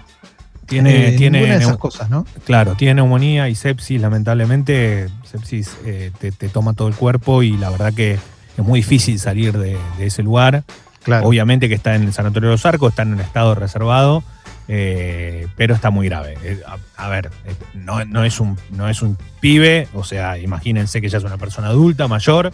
Tiene, 0.71 1.09
Eh, 1.09 1.13
tiene 1.19 1.43
de 1.45 1.57
esas 1.57 1.77
cosas, 1.77 2.09
¿no? 2.09 2.25
Claro, 2.47 2.77
tiene 2.77 2.95
neumonía 2.95 3.49
y 3.51 3.55
sepsis, 3.55 4.01
lamentablemente. 4.01 5.09
Sepsis 5.31 5.77
eh, 5.85 6.11
te, 6.19 6.33
te 6.33 6.49
toma 6.49 6.73
todo 6.73 6.89
el 6.89 6.95
cuerpo 6.95 7.43
y 7.43 7.57
la 7.59 7.69
verdad 7.71 7.93
que 7.93 8.13
es 8.15 8.65
muy 8.65 8.81
difícil 8.81 9.19
salir 9.19 9.59
de, 9.59 9.77
de 9.99 10.07
ese 10.07 10.23
lugar. 10.23 10.63
Claro. 11.03 11.27
Obviamente 11.27 11.69
que 11.69 11.75
está 11.75 11.95
en 11.95 12.05
el 12.05 12.13
Sanatorio 12.13 12.49
de 12.51 12.55
los 12.55 12.65
Arcos, 12.65 12.91
está 12.91 13.03
en 13.03 13.15
un 13.15 13.21
estado 13.21 13.55
reservado, 13.55 14.23
eh, 14.69 15.49
pero 15.57 15.75
está 15.75 15.91
muy 15.91 16.09
grave. 16.09 16.37
Eh, 16.45 16.61
a, 16.67 17.05
a 17.05 17.09
ver, 17.09 17.31
no, 17.75 18.05
no 18.05 18.25
es 18.25 18.39
un, 18.39 18.57
no 18.71 18.89
es 18.89 19.03
un 19.03 19.19
pibe, 19.41 19.89
o 19.95 20.05
sea, 20.05 20.39
imagínense 20.39 21.01
que 21.01 21.09
ya 21.09 21.19
es 21.19 21.25
una 21.25 21.37
persona 21.39 21.69
adulta, 21.69 22.07
mayor, 22.07 22.53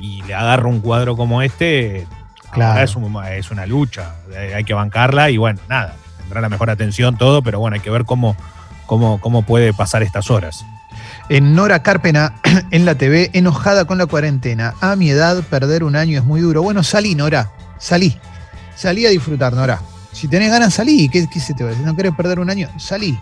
y 0.00 0.22
le 0.22 0.34
agarra 0.34 0.66
un 0.68 0.80
cuadro 0.80 1.16
como 1.16 1.42
este, 1.42 2.06
Claro. 2.50 2.82
es, 2.82 2.96
un- 2.96 3.24
es 3.24 3.50
una 3.50 3.66
lucha, 3.66 4.16
hay 4.56 4.64
que 4.64 4.74
bancarla 4.74 5.30
y 5.30 5.36
bueno, 5.36 5.60
nada, 5.68 5.94
tendrá 6.32 6.40
la 6.40 6.48
mejor 6.48 6.70
atención, 6.70 7.18
todo, 7.18 7.42
pero 7.42 7.60
bueno, 7.60 7.74
hay 7.74 7.80
que 7.80 7.90
ver 7.90 8.06
cómo, 8.06 8.34
cómo, 8.86 9.20
cómo 9.20 9.42
puede 9.42 9.74
pasar 9.74 10.02
estas 10.02 10.30
horas. 10.30 10.64
En 11.28 11.54
Nora 11.54 11.82
Carpena, 11.82 12.36
en 12.70 12.86
la 12.86 12.94
TV, 12.94 13.28
enojada 13.34 13.84
con 13.84 13.98
la 13.98 14.06
cuarentena. 14.06 14.72
A 14.80 14.96
mi 14.96 15.10
edad, 15.10 15.42
perder 15.42 15.84
un 15.84 15.94
año 15.94 16.18
es 16.18 16.24
muy 16.24 16.40
duro. 16.40 16.62
Bueno, 16.62 16.82
salí, 16.82 17.14
Nora. 17.14 17.50
Salí. 17.78 18.16
Salí 18.74 19.04
a 19.04 19.10
disfrutar, 19.10 19.52
Nora. 19.52 19.82
Si 20.10 20.26
tenés 20.26 20.50
ganas, 20.50 20.72
salí. 20.72 21.10
¿Qué, 21.10 21.28
qué 21.30 21.38
se 21.38 21.52
te 21.52 21.64
va 21.64 21.68
a 21.68 21.72
decir? 21.72 21.86
¿No 21.86 21.94
querés 21.94 22.14
perder 22.14 22.40
un 22.40 22.48
año? 22.48 22.70
Salí. 22.78 23.18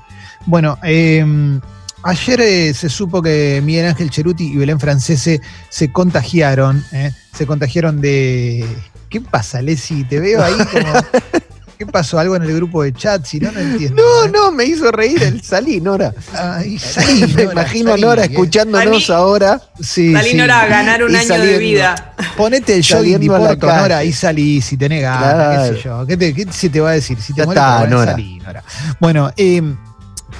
Bueno, 0.46 0.78
eh, 0.84 1.60
ayer 2.04 2.40
eh, 2.40 2.74
se 2.74 2.88
supo 2.88 3.20
que 3.20 3.60
Miguel 3.64 3.86
Ángel 3.86 4.10
Cheruti 4.10 4.52
y 4.52 4.56
Belén 4.56 4.78
Francese 4.78 5.40
se 5.68 5.90
contagiaron. 5.90 6.84
¿eh? 6.92 7.10
Se 7.36 7.44
contagiaron 7.44 8.00
de. 8.00 8.64
¿Qué 9.08 9.20
pasa, 9.20 9.60
Leslie? 9.62 10.04
Te 10.04 10.20
veo 10.20 10.44
ahí 10.44 10.54
como. 10.70 10.92
¿Qué 11.90 11.92
pasó? 11.92 12.20
¿Algo 12.20 12.36
en 12.36 12.42
el 12.44 12.54
grupo 12.54 12.84
de 12.84 12.92
chat? 12.92 13.24
Si 13.24 13.40
no, 13.40 13.50
no 13.50 13.58
entiendo. 13.58 14.00
No, 14.00 14.24
¿eh? 14.24 14.30
no, 14.32 14.52
me 14.52 14.64
hizo 14.64 14.92
reír 14.92 15.20
el 15.24 15.42
salí, 15.42 15.80
Nora. 15.80 16.14
Ay, 16.32 16.78
salí, 16.78 17.26
me 17.34 17.42
imagino 17.42 17.90
salí, 17.90 18.02
Nora 18.02 18.22
¿eh? 18.22 18.28
escuchándonos 18.30 19.10
ahora. 19.10 19.60
Sí, 19.80 20.12
Salí 20.12 20.30
sí. 20.30 20.36
Nora 20.36 20.60
a 20.60 20.66
ganar 20.68 21.02
un 21.02 21.10
Y 21.10 21.16
año 21.16 21.36
de 21.40 21.58
vida. 21.58 22.14
Ponete 22.36 22.76
el 22.76 22.86
jogging 22.86 23.18
Diporto, 23.18 23.58
calle. 23.58 23.80
Nora, 23.82 24.04
y 24.04 24.12
salí 24.12 24.60
si 24.60 24.76
tenés 24.76 25.02
ganas, 25.02 25.34
Claro. 25.34 25.62
qué 25.72 25.76
sé 25.78 25.82
yo. 25.82 26.06
¿Qué, 26.06 26.16
te, 26.16 26.32
qué 26.32 26.46
se 26.52 26.68
te 26.68 26.80
va 26.80 26.90
a 26.90 26.92
decir? 26.92 27.20
Si 27.20 27.32
te 27.32 27.40
Ya 27.40 27.46
molesta, 27.46 27.74
está, 27.82 27.86
Nora. 27.90 28.12
salí, 28.12 28.38
Nora. 28.38 28.62
Bueno, 29.00 29.32
eh, 29.36 29.60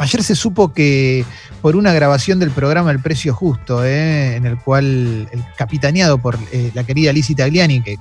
ayer 0.00 0.24
se 0.24 0.34
supo 0.34 0.72
que 0.72 1.24
por 1.60 1.76
una 1.76 1.92
grabación 1.92 2.38
del 2.38 2.50
programa 2.50 2.90
El 2.90 3.00
Precio 3.00 3.34
Justo, 3.34 3.84
eh, 3.84 4.34
en 4.34 4.46
el 4.46 4.58
cual, 4.58 5.28
el 5.30 5.44
capitaneado 5.56 6.16
por 6.18 6.38
eh, 6.52 6.70
la 6.74 6.84
querida 6.84 7.12
Lizzie 7.12 7.36
Tagliani, 7.36 7.82
que, 7.82 7.98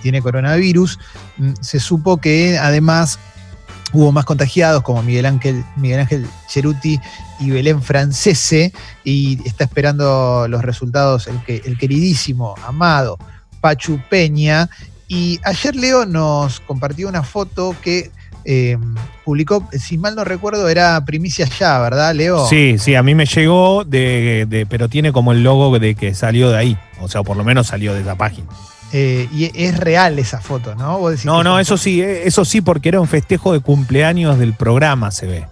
tiene 0.00 0.22
coronavirus, 0.22 0.98
mm, 1.38 1.52
se 1.60 1.80
supo 1.80 2.18
que 2.18 2.56
además 2.58 3.18
hubo 3.92 4.12
más 4.12 4.24
contagiados 4.24 4.82
como 4.82 5.02
Miguel 5.02 5.26
Ángel, 5.26 5.64
Miguel 5.76 6.26
Cheruti 6.48 7.00
y 7.40 7.50
Belén 7.50 7.82
Francese, 7.82 8.72
y 9.02 9.40
está 9.44 9.64
esperando 9.64 10.46
los 10.48 10.62
resultados 10.62 11.26
el, 11.26 11.40
el 11.64 11.76
queridísimo, 11.78 12.54
amado 12.64 13.18
Pachu 13.60 14.00
Peña. 14.08 14.70
Y 15.08 15.40
ayer 15.42 15.74
Leo 15.74 16.06
nos 16.06 16.60
compartió 16.60 17.08
una 17.08 17.24
foto 17.24 17.74
que 17.82 18.12
eh, 18.44 18.76
publicó, 19.24 19.68
si 19.78 19.98
mal 19.98 20.14
no 20.14 20.24
recuerdo, 20.24 20.68
era 20.68 21.04
primicia 21.04 21.46
ya, 21.58 21.78
¿verdad, 21.80 22.14
Leo? 22.14 22.46
Sí, 22.48 22.76
sí, 22.78 22.94
a 22.94 23.02
mí 23.02 23.14
me 23.14 23.26
llegó, 23.26 23.84
de, 23.84 24.46
de- 24.48 24.66
pero 24.66 24.88
tiene 24.88 25.12
como 25.12 25.32
el 25.32 25.42
logo 25.42 25.78
de 25.78 25.94
que 25.94 26.14
salió 26.14 26.50
de 26.50 26.58
ahí, 26.58 26.78
o 27.00 27.08
sea, 27.08 27.22
por 27.22 27.36
lo 27.36 27.44
menos 27.44 27.66
salió 27.68 27.94
de 27.94 28.00
esa 28.02 28.14
página. 28.16 28.46
Eh, 28.94 29.26
y 29.32 29.50
es 29.54 29.78
real 29.78 30.18
esa 30.18 30.40
foto, 30.40 30.74
¿no? 30.74 30.98
Vos 30.98 31.12
decís 31.12 31.24
No, 31.24 31.42
no, 31.42 31.58
es 31.58 31.66
eso 31.68 31.78
sí, 31.78 32.02
eh, 32.02 32.22
eso 32.26 32.44
sí, 32.44 32.60
porque 32.60 32.90
era 32.90 33.00
un 33.00 33.08
festejo 33.08 33.52
de 33.54 33.60
cumpleaños 33.60 34.38
del 34.38 34.52
programa, 34.52 35.10
se 35.10 35.26
ve. 35.26 35.46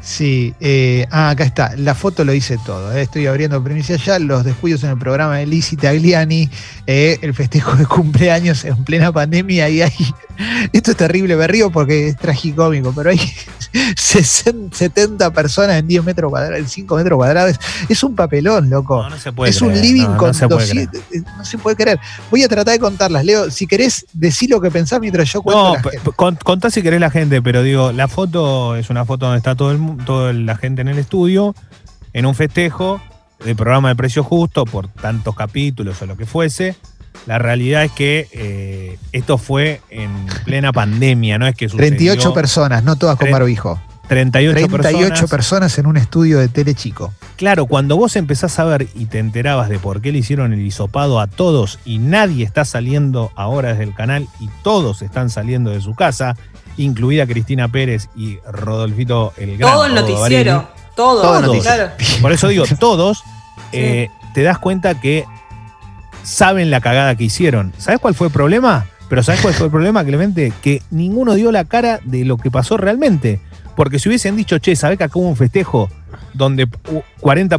Sí, 0.00 0.54
eh, 0.60 1.06
ah, 1.10 1.30
acá 1.30 1.44
está. 1.44 1.74
La 1.76 1.94
foto 1.94 2.24
lo 2.24 2.32
dice 2.32 2.56
todo. 2.64 2.94
eh. 2.96 3.02
Estoy 3.02 3.26
abriendo 3.26 3.62
primicia 3.62 3.96
ya. 3.96 4.18
Los 4.18 4.44
descuidos 4.44 4.82
en 4.84 4.90
el 4.90 4.98
programa 4.98 5.36
de 5.38 5.46
Lizzie 5.46 5.76
Tagliani, 5.76 6.48
eh, 6.86 7.18
el 7.20 7.34
festejo 7.34 7.74
de 7.76 7.84
cumpleaños 7.84 8.64
en 8.64 8.84
plena 8.84 9.12
pandemia. 9.12 9.68
Y 9.68 9.82
hay. 9.82 9.92
Esto 10.72 10.92
es 10.92 10.96
terrible, 10.96 11.36
me 11.36 11.46
río 11.46 11.70
porque 11.70 12.08
es 12.08 12.16
tragicómico, 12.16 12.92
pero 12.94 13.10
hay 13.10 13.18
60, 13.96 14.76
70 14.76 15.30
personas 15.32 15.76
en 15.76 15.86
10 15.88 16.04
metros 16.04 16.30
cuadrados, 16.30 16.58
en 16.58 16.68
5 16.68 16.96
metros 16.96 17.16
cuadrados. 17.16 17.56
Es 17.88 18.02
un 18.02 18.14
papelón, 18.14 18.70
loco. 18.70 19.02
No, 19.02 19.10
no 19.10 19.18
se 19.18 19.32
puede 19.32 19.50
es 19.50 19.60
un 19.60 19.72
living 19.78 20.02
no, 20.04 20.16
con 20.16 20.34
se 20.34 20.46
puede 20.48 20.60
200. 20.86 21.00
eh, 21.12 21.22
No 21.36 21.44
se 21.44 21.58
puede 21.58 21.76
creer. 21.76 21.98
Voy 22.30 22.42
a 22.42 22.48
tratar 22.48 22.74
de 22.74 22.78
contarlas. 22.80 23.24
Leo, 23.24 23.50
si 23.50 23.66
querés, 23.66 24.06
decí 24.12 24.46
lo 24.46 24.60
que 24.60 24.70
pensás 24.70 25.00
mientras 25.00 25.30
yo 25.32 25.42
cuento. 25.42 25.62
No, 25.62 25.74
la 25.74 25.82
gente. 25.82 26.10
contá 26.44 26.70
si 26.70 26.82
querés 26.82 27.00
la 27.00 27.10
gente, 27.10 27.42
pero 27.42 27.62
digo, 27.62 27.92
la 27.92 28.08
foto 28.08 28.76
es 28.76 28.90
una 28.90 29.04
foto 29.04 29.26
donde 29.26 29.38
está 29.38 29.54
todo 29.54 29.72
el, 29.72 29.80
toda 30.04 30.32
la 30.32 30.56
gente 30.56 30.82
en 30.82 30.88
el 30.88 30.98
estudio, 30.98 31.54
en 32.12 32.26
un 32.26 32.34
festejo 32.34 33.00
del 33.44 33.56
programa 33.56 33.88
de 33.88 33.96
precio 33.96 34.22
justo, 34.24 34.64
por 34.64 34.88
tantos 34.88 35.34
capítulos 35.34 36.00
o 36.02 36.06
lo 36.06 36.16
que 36.16 36.26
fuese. 36.26 36.76
La 37.26 37.38
realidad 37.38 37.84
es 37.84 37.92
que 37.92 38.28
eh, 38.32 38.98
esto 39.12 39.38
fue 39.38 39.80
en 39.90 40.10
plena 40.44 40.72
pandemia, 40.72 41.38
no 41.38 41.46
es 41.46 41.54
que 41.54 41.68
sucedió 41.68 41.88
38 41.88 42.34
personas, 42.34 42.84
no 42.84 42.96
todas 42.96 43.16
con 43.16 43.30
barbijo. 43.30 43.80
38, 44.08 44.68
38 44.68 45.08
personas. 45.08 45.30
personas 45.30 45.78
en 45.78 45.86
un 45.86 45.96
estudio 45.98 46.38
de 46.38 46.48
tele 46.48 46.74
chico. 46.74 47.12
Claro, 47.36 47.66
cuando 47.66 47.96
vos 47.96 48.16
empezás 48.16 48.58
a 48.58 48.64
ver 48.64 48.88
y 48.94 49.04
te 49.06 49.18
enterabas 49.18 49.68
de 49.68 49.78
por 49.78 50.00
qué 50.00 50.12
le 50.12 50.18
hicieron 50.18 50.52
el 50.54 50.60
hisopado 50.60 51.20
a 51.20 51.26
todos 51.26 51.78
y 51.84 51.98
nadie 51.98 52.44
está 52.44 52.64
saliendo 52.64 53.30
ahora 53.36 53.70
desde 53.70 53.84
el 53.84 53.94
canal 53.94 54.26
y 54.40 54.48
todos 54.62 55.02
están 55.02 55.28
saliendo 55.28 55.70
de 55.70 55.82
su 55.82 55.94
casa, 55.94 56.36
incluida 56.78 57.26
Cristina 57.26 57.68
Pérez 57.68 58.08
y 58.16 58.38
Rodolfito 58.50 59.34
el 59.36 59.58
Gran. 59.58 59.72
Todo 59.72 59.84
el 59.84 59.94
noticiero. 59.94 60.52
Barili. 60.56 60.68
Todo, 60.96 61.22
Todo 61.22 61.38
el 61.38 61.46
noticiero. 61.46 61.76
claro. 61.76 62.22
Por 62.22 62.32
eso 62.32 62.48
digo, 62.48 62.64
todos 62.80 63.22
eh, 63.72 64.08
te 64.32 64.42
das 64.42 64.58
cuenta 64.58 64.98
que 65.00 65.26
saben 66.28 66.70
la 66.70 66.80
cagada 66.80 67.14
que 67.16 67.24
hicieron. 67.24 67.72
¿Sabes 67.78 68.00
cuál 68.00 68.14
fue 68.14 68.26
el 68.28 68.32
problema? 68.32 68.86
Pero 69.08 69.22
¿sabes 69.22 69.40
cuál 69.40 69.54
fue 69.54 69.66
el 69.66 69.70
problema, 69.72 70.04
Clemente? 70.04 70.52
Que 70.62 70.82
ninguno 70.90 71.34
dio 71.34 71.50
la 71.50 71.64
cara 71.64 72.00
de 72.04 72.24
lo 72.24 72.36
que 72.36 72.50
pasó 72.50 72.76
realmente. 72.76 73.40
Porque 73.74 73.98
si 73.98 74.08
hubiesen 74.08 74.36
dicho, 74.36 74.58
che, 74.58 74.76
¿sabés 74.76 74.98
que 74.98 75.04
acá 75.04 75.18
hubo 75.18 75.28
un 75.28 75.36
festejo 75.36 75.88
donde 76.34 76.64
uh, 76.64 77.00
40... 77.20 77.58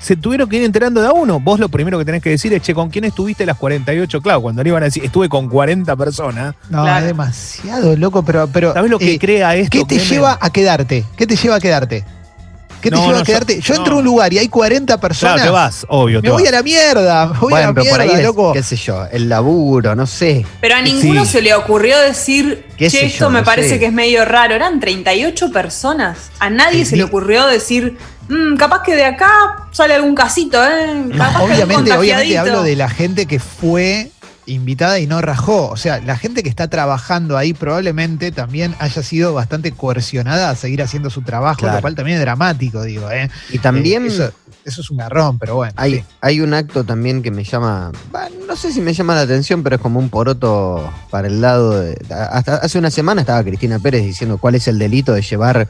Se 0.00 0.16
tuvieron 0.16 0.50
que 0.50 0.58
ir 0.58 0.64
enterando 0.64 1.00
de 1.00 1.06
a 1.08 1.12
uno. 1.12 1.40
Vos 1.40 1.58
lo 1.58 1.70
primero 1.70 1.96
que 1.98 2.04
tenés 2.04 2.22
que 2.22 2.28
decir 2.28 2.52
es, 2.52 2.60
che, 2.60 2.74
¿con 2.74 2.90
quién 2.90 3.04
estuviste 3.04 3.46
las 3.46 3.56
48? 3.56 4.20
Claro, 4.20 4.42
cuando 4.42 4.62
le 4.62 4.68
iban 4.68 4.82
a 4.82 4.86
decir, 4.86 5.02
estuve 5.02 5.30
con 5.30 5.48
40 5.48 5.96
personas. 5.96 6.54
No, 6.68 6.82
Claro. 6.82 6.98
es 6.98 7.06
demasiado 7.06 7.96
loco, 7.96 8.22
pero. 8.22 8.46
pero 8.52 8.74
¿Sabés 8.74 8.90
lo 8.90 8.98
que 8.98 9.14
eh, 9.14 9.18
crea 9.18 9.54
esto? 9.56 9.70
¿Qué 9.70 9.78
te 9.84 9.86
Clemente? 9.96 10.14
lleva 10.14 10.38
a 10.38 10.50
quedarte? 10.50 11.04
¿Qué 11.16 11.26
te 11.26 11.36
lleva 11.36 11.54
a 11.56 11.60
quedarte? 11.60 12.04
¿Qué 12.84 12.90
te 12.90 12.96
No, 12.96 13.02
lleva 13.02 13.12
no, 13.14 13.18
a 13.18 13.20
yo- 13.20 13.24
quedarte? 13.24 13.60
Yo, 13.62 13.74
entro 13.74 13.90
no. 13.92 13.96
a 13.96 13.98
un 14.00 14.04
lugar 14.04 14.32
y 14.34 14.38
hay 14.38 14.48
40 14.48 15.00
personas. 15.00 15.36
Claro, 15.36 15.48
te 15.50 15.52
vas, 15.54 15.86
obvio. 15.88 16.20
Me 16.20 16.28
voy 16.30 16.42
vas. 16.42 16.52
a 16.52 16.56
la 16.56 16.62
mierda, 16.62 17.26
me 17.28 17.38
voy 17.38 17.52
a 17.54 17.60
la 17.68 17.72
pero 17.72 17.86
por 17.90 18.00
ahí 18.02 18.08
mierda, 18.08 18.20
es, 18.22 18.26
loco. 18.26 18.52
qué 18.52 18.62
sé 18.62 18.76
yo, 18.76 19.06
el 19.10 19.26
laburo, 19.30 19.94
no 19.96 20.06
sé. 20.06 20.44
Pero 20.60 20.74
a 20.74 20.84
Sí. 20.84 20.92
ninguno 20.92 21.24
se 21.24 21.40
le 21.40 21.54
ocurrió 21.54 21.98
decir, 21.98 22.66
¿Qué 22.76 22.90
che, 22.90 23.06
esto 23.06 23.24
yo? 23.24 23.30
me 23.30 23.38
No 23.38 23.44
parece 23.46 23.70
sé. 23.70 23.78
que 23.78 23.86
es 23.86 23.92
medio 23.94 24.24
raro. 24.26 24.54
Eran 24.54 24.80
38 24.80 25.50
personas. 25.50 26.30
A 26.40 26.50
nadie 26.50 26.84
se 26.84 26.96
le 26.96 27.04
ocurrió 27.04 27.46
decir, 27.46 27.96
"Mm, 28.28 28.56
capaz 28.56 28.82
que 28.82 28.94
de 28.94 29.04
acá 29.06 29.30
sale 29.72 29.94
algún 29.94 30.14
casito, 30.14 30.62
¿eh? 30.62 31.06
Capaz 31.12 31.38
que 31.38 31.42
Obviamente, 31.44 31.74
obviamente 31.74 31.90
contagiadito". 31.96 32.40
hablo 32.40 32.62
de 32.62 32.76
la 32.76 32.88
gente 32.90 33.24
que 33.26 33.38
fue 33.40 34.10
invitada 34.46 34.98
y 34.98 35.06
no 35.06 35.20
rajó. 35.20 35.68
O 35.68 35.76
sea, 35.76 36.00
la 36.00 36.16
gente 36.16 36.42
que 36.42 36.48
está 36.48 36.68
trabajando 36.68 37.36
ahí 37.38 37.54
probablemente 37.54 38.30
también 38.32 38.74
haya 38.78 39.02
sido 39.02 39.32
bastante 39.34 39.72
coercionada 39.72 40.50
a 40.50 40.54
seguir 40.56 40.82
haciendo 40.82 41.08
su 41.10 41.22
trabajo, 41.22 41.60
Claro. 41.60 41.76
lo 41.76 41.80
cual 41.80 41.94
también 41.94 42.18
es 42.18 42.22
dramático, 42.22 42.82
digo. 42.82 43.10
¿eh? 43.10 43.30
Y 43.50 43.58
también 43.58 44.04
Eh, 44.04 44.08
eso- 44.08 44.32
eso 44.64 44.80
es 44.82 44.90
un 44.90 44.98
garrón, 44.98 45.38
pero 45.38 45.56
bueno. 45.56 45.72
Hay, 45.76 45.94
sí. 45.96 46.04
hay 46.20 46.40
un 46.40 46.52
acto 46.54 46.84
también 46.84 47.22
que 47.22 47.30
me 47.30 47.44
llama, 47.44 47.90
no 48.46 48.56
sé 48.56 48.72
si 48.72 48.80
me 48.80 48.92
llama 48.94 49.14
la 49.14 49.22
atención, 49.22 49.62
pero 49.62 49.76
es 49.76 49.82
como 49.82 49.98
un 49.98 50.08
poroto 50.10 50.90
para 51.10 51.28
el 51.28 51.40
lado 51.40 51.80
de... 51.80 51.96
Hasta 52.10 52.56
hace 52.56 52.78
una 52.78 52.90
semana 52.90 53.22
estaba 53.22 53.42
Cristina 53.44 53.78
Pérez 53.78 54.04
diciendo 54.04 54.38
cuál 54.38 54.54
es 54.56 54.68
el 54.68 54.78
delito 54.78 55.12
de 55.12 55.22
llevar 55.22 55.68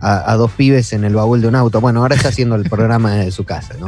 a, 0.00 0.30
a 0.32 0.36
dos 0.36 0.50
pibes 0.52 0.92
en 0.92 1.04
el 1.04 1.14
baúl 1.14 1.40
de 1.42 1.48
un 1.48 1.54
auto. 1.54 1.80
Bueno, 1.80 2.00
ahora 2.00 2.14
está 2.16 2.28
haciendo 2.28 2.54
el 2.56 2.68
programa 2.68 3.14
de 3.14 3.30
su 3.30 3.44
casa, 3.44 3.74
¿no? 3.80 3.86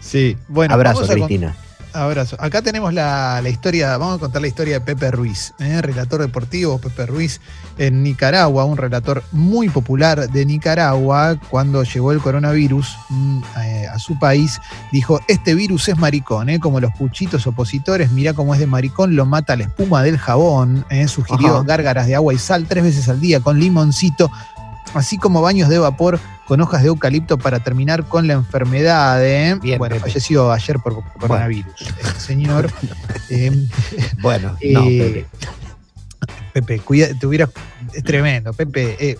Sí, 0.00 0.36
bueno, 0.48 0.74
Abrazo, 0.74 1.00
con- 1.06 1.08
Cristina. 1.08 1.54
Abrazo. 1.92 2.36
Acá 2.38 2.62
tenemos 2.62 2.92
la, 2.94 3.40
la 3.42 3.48
historia, 3.48 3.96
vamos 3.96 4.16
a 4.16 4.18
contar 4.20 4.42
la 4.42 4.48
historia 4.48 4.74
de 4.74 4.80
Pepe 4.80 5.10
Ruiz, 5.10 5.54
¿eh? 5.58 5.82
relator 5.82 6.20
deportivo 6.20 6.78
Pepe 6.78 7.06
Ruiz 7.06 7.40
en 7.78 8.02
Nicaragua, 8.02 8.64
un 8.64 8.76
relator 8.76 9.22
muy 9.32 9.68
popular 9.68 10.30
de 10.30 10.46
Nicaragua. 10.46 11.36
Cuando 11.50 11.82
llegó 11.82 12.12
el 12.12 12.20
coronavirus 12.20 12.96
mm, 13.08 13.42
eh, 13.62 13.86
a 13.92 13.98
su 13.98 14.18
país, 14.18 14.60
dijo: 14.92 15.20
Este 15.28 15.54
virus 15.54 15.88
es 15.88 15.98
maricón, 15.98 16.48
¿eh? 16.48 16.60
como 16.60 16.80
los 16.80 16.92
puchitos 16.92 17.46
opositores, 17.46 18.10
mirá 18.12 18.34
cómo 18.34 18.54
es 18.54 18.60
de 18.60 18.66
maricón, 18.66 19.16
lo 19.16 19.26
mata 19.26 19.56
la 19.56 19.64
espuma 19.64 20.02
del 20.02 20.18
jabón. 20.18 20.84
Sugirió 21.06 21.56
Ajá. 21.56 21.64
gárgaras 21.64 22.06
de 22.06 22.14
agua 22.14 22.34
y 22.34 22.38
sal 22.38 22.66
tres 22.68 22.84
veces 22.84 23.08
al 23.08 23.20
día 23.20 23.40
con 23.40 23.58
limoncito, 23.58 24.30
así 24.94 25.18
como 25.18 25.42
baños 25.42 25.68
de 25.68 25.78
vapor 25.78 26.18
con 26.46 26.60
hojas 26.60 26.82
de 26.82 26.88
eucalipto 26.88 27.38
para 27.38 27.60
terminar 27.60 28.04
con 28.06 28.26
la 28.26 28.34
enfermedad. 28.34 29.24
¿eh? 29.24 29.56
Bien, 29.62 29.78
bueno, 29.78 29.94
Pepe. 29.96 30.08
falleció 30.08 30.50
ayer 30.50 30.78
por 30.80 31.02
coronavirus. 31.18 31.74
Este 31.80 32.20
señor. 32.20 32.70
eh, 33.30 33.66
Bueno, 34.20 34.56
no, 34.72 34.84
eh, 34.84 35.26
Pepe. 35.32 35.50
Pepe, 36.52 36.80
cuida, 36.80 37.08
te 37.14 37.26
es 37.94 38.04
tremendo. 38.04 38.52
Pepe, 38.52 38.96
eh, 38.98 39.18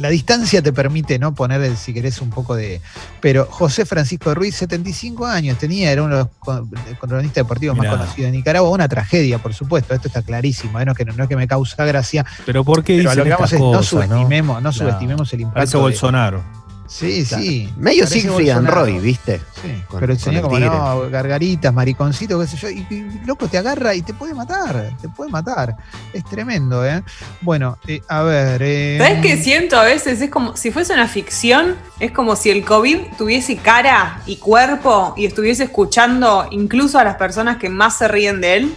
la 0.00 0.08
distancia 0.08 0.62
te 0.62 0.72
permite 0.72 1.18
no 1.18 1.34
poner, 1.34 1.60
el- 1.62 1.76
si 1.76 1.92
querés, 1.94 2.20
un 2.20 2.30
poco 2.30 2.56
de. 2.56 2.80
Pero 3.20 3.46
José 3.50 3.84
Francisco 3.84 4.34
Ruiz, 4.34 4.56
75 4.56 5.26
años 5.26 5.58
tenía, 5.58 5.92
era 5.92 6.02
uno 6.02 6.16
de 6.16 6.22
los 6.46 6.98
cronistas 6.98 7.34
deportivos 7.34 7.76
Mirá. 7.78 7.90
más 7.92 8.00
conocidos 8.00 8.30
de 8.32 8.36
Nicaragua. 8.38 8.70
Una 8.70 8.88
tragedia, 8.88 9.38
por 9.38 9.54
supuesto, 9.54 9.94
esto 9.94 10.08
está 10.08 10.22
clarísimo, 10.22 10.80
¿eh? 10.80 10.84
no, 10.84 10.92
es 10.92 10.98
que, 10.98 11.04
no 11.04 11.22
es 11.22 11.28
que 11.28 11.36
me 11.36 11.46
causa 11.46 11.84
gracia. 11.84 12.24
Pero 12.46 12.64
¿por 12.64 12.82
qué 12.82 12.96
Pero 12.96 13.10
a 13.10 13.12
dicen 13.12 13.18
lo 13.18 13.24
que 13.24 13.30
vamos 13.30 13.52
estas 13.52 13.60
es 13.66 13.72
no 13.72 13.82
subestimemos, 13.82 14.62
no 14.62 14.72
subestimemos 14.72 15.32
el 15.32 15.40
Parece 15.42 15.76
impacto. 15.76 15.78
de- 15.88 16.59
Sí, 16.90 17.24
sí. 17.24 17.72
Medio 17.76 18.02
parece 18.02 18.20
Siegfried 18.20 18.50
and. 18.50 18.68
Roy, 18.68 18.98
¿viste? 18.98 19.40
Sí, 19.62 19.82
Con- 19.86 20.00
pero 20.00 20.12
el 20.12 20.18
señor 20.18 20.42
como 20.42 20.56
tigre. 20.56 20.70
no, 20.70 21.08
gargaritas, 21.08 21.72
mariconcito, 21.72 22.40
qué 22.40 22.46
sé 22.48 22.56
yo, 22.56 22.68
y, 22.68 22.84
y, 22.90 23.20
loco 23.24 23.46
te 23.46 23.58
agarra 23.58 23.94
y 23.94 24.02
te 24.02 24.12
puede 24.12 24.34
matar, 24.34 24.90
te 25.00 25.08
puede 25.08 25.30
matar. 25.30 25.76
Es 26.12 26.24
tremendo, 26.24 26.84
¿eh? 26.84 27.02
Bueno, 27.42 27.78
eh, 27.86 28.02
a 28.08 28.22
ver. 28.22 28.60
Eh, 28.64 28.98
¿Sabes 28.98 29.22
qué 29.22 29.36
siento 29.40 29.78
a 29.78 29.84
veces? 29.84 30.20
Es 30.20 30.30
como 30.30 30.56
si 30.56 30.72
fuese 30.72 30.92
una 30.92 31.06
ficción, 31.06 31.76
es 32.00 32.10
como 32.10 32.34
si 32.34 32.50
el 32.50 32.64
COVID 32.64 32.98
tuviese 33.16 33.56
cara 33.56 34.20
y 34.26 34.36
cuerpo 34.36 35.14
y 35.16 35.26
estuviese 35.26 35.62
escuchando 35.64 36.48
incluso 36.50 36.98
a 36.98 37.04
las 37.04 37.14
personas 37.14 37.58
que 37.58 37.68
más 37.68 37.98
se 37.98 38.08
ríen 38.08 38.40
de 38.40 38.56
él 38.56 38.74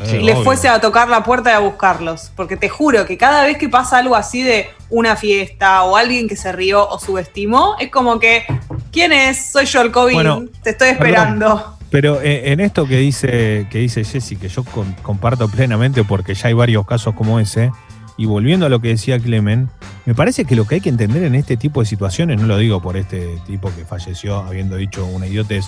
Eh, 0.00 0.20
les 0.22 0.34
obvio. 0.34 0.44
fuese 0.44 0.68
a 0.68 0.80
tocar 0.80 1.08
la 1.08 1.22
puerta 1.22 1.50
y 1.50 1.54
a 1.54 1.58
buscarlos. 1.58 2.30
Porque 2.36 2.56
te 2.56 2.68
juro 2.68 3.04
que 3.06 3.16
cada 3.18 3.44
vez 3.44 3.58
que 3.58 3.68
pasa 3.68 3.98
algo 3.98 4.16
así 4.16 4.42
de 4.42 4.68
una 4.90 5.16
fiesta 5.16 5.82
o 5.84 5.96
alguien 5.96 6.28
que 6.28 6.36
se 6.36 6.52
rió 6.52 6.88
o 6.88 6.98
subestimó, 6.98 7.76
es 7.78 7.90
como 7.90 8.18
que, 8.18 8.44
¿quién 8.90 9.12
es? 9.12 9.50
Soy 9.52 9.66
yo 9.66 9.80
el 9.82 9.90
COVID, 9.92 10.14
Bueno, 10.14 10.44
te 10.62 10.70
estoy 10.70 10.88
esperando. 10.90 11.76
Pero 11.90 12.22
eh, 12.22 12.52
en 12.52 12.60
esto 12.60 12.86
que 12.86 12.96
dice, 12.96 13.66
que 13.70 13.78
dice 13.78 14.02
Jessy, 14.04 14.36
que 14.36 14.48
yo 14.48 14.64
com- 14.64 14.94
comparto 15.02 15.48
plenamente 15.48 16.04
porque 16.04 16.34
ya 16.34 16.48
hay 16.48 16.54
varios 16.54 16.86
casos 16.86 17.14
como 17.14 17.38
ese, 17.38 17.70
y 18.16 18.24
volviendo 18.24 18.64
a 18.66 18.68
lo 18.70 18.80
que 18.80 18.88
decía 18.88 19.18
Clemen, 19.18 19.68
me 20.06 20.14
parece 20.14 20.44
que 20.46 20.56
lo 20.56 20.66
que 20.66 20.76
hay 20.76 20.80
que 20.80 20.88
entender 20.88 21.22
en 21.22 21.34
este 21.34 21.56
tipo 21.58 21.80
de 21.80 21.86
situaciones, 21.86 22.40
no 22.40 22.46
lo 22.46 22.56
digo 22.56 22.80
por 22.80 22.96
este 22.96 23.38
tipo 23.46 23.70
que 23.76 23.84
falleció 23.84 24.38
habiendo 24.38 24.76
dicho 24.76 25.04
una 25.04 25.26
idiotez, 25.26 25.66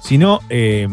sino 0.00 0.40
eh, 0.48 0.88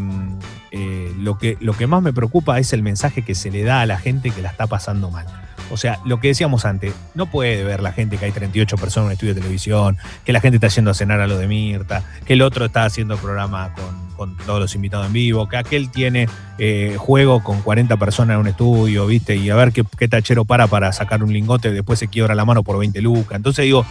eh, 0.71 1.13
lo, 1.19 1.37
que, 1.37 1.57
lo 1.59 1.73
que 1.73 1.87
más 1.87 2.01
me 2.01 2.13
preocupa 2.13 2.59
es 2.59 2.73
el 2.73 2.81
mensaje 2.81 3.21
que 3.21 3.35
se 3.35 3.51
le 3.51 3.63
da 3.63 3.81
a 3.81 3.85
la 3.85 3.99
gente 3.99 4.31
que 4.31 4.41
la 4.41 4.49
está 4.49 4.67
pasando 4.67 5.11
mal. 5.11 5.25
O 5.71 5.77
sea, 5.77 5.99
lo 6.05 6.19
que 6.19 6.27
decíamos 6.29 6.65
antes, 6.65 6.93
no 7.15 7.25
puede 7.27 7.63
ver 7.63 7.81
la 7.81 7.93
gente 7.93 8.17
que 8.17 8.25
hay 8.25 8.31
38 8.31 8.75
personas 8.77 9.05
en 9.05 9.07
un 9.07 9.11
estudio 9.13 9.33
de 9.33 9.41
televisión, 9.41 9.97
que 10.25 10.33
la 10.33 10.39
gente 10.39 10.57
está 10.57 10.67
yendo 10.67 10.91
a 10.91 10.93
cenar 10.93 11.19
a 11.21 11.27
lo 11.27 11.37
de 11.37 11.47
Mirta, 11.47 12.03
que 12.25 12.33
el 12.33 12.41
otro 12.41 12.65
está 12.65 12.85
haciendo 12.85 13.17
programa 13.17 13.73
con, 13.73 14.03
con 14.15 14.37
todos 14.45 14.59
los 14.59 14.75
invitados 14.75 15.07
en 15.07 15.13
vivo, 15.13 15.47
que 15.47 15.57
aquel 15.57 15.89
tiene 15.89 16.27
eh, 16.57 16.95
juego 16.97 17.43
con 17.43 17.61
40 17.61 17.97
personas 17.97 18.35
en 18.35 18.41
un 18.41 18.47
estudio, 18.47 19.05
¿viste? 19.07 19.35
Y 19.35 19.49
a 19.49 19.55
ver 19.55 19.71
qué, 19.71 19.83
qué 19.97 20.07
tachero 20.07 20.45
para 20.45 20.67
para 20.67 20.91
sacar 20.91 21.23
un 21.23 21.33
lingote, 21.33 21.71
después 21.71 21.99
se 21.99 22.07
quiebra 22.07 22.35
la 22.35 22.45
mano 22.45 22.63
por 22.63 22.77
20 22.77 23.01
lucas. 23.01 23.35
Entonces 23.35 23.65
digo, 23.65 23.85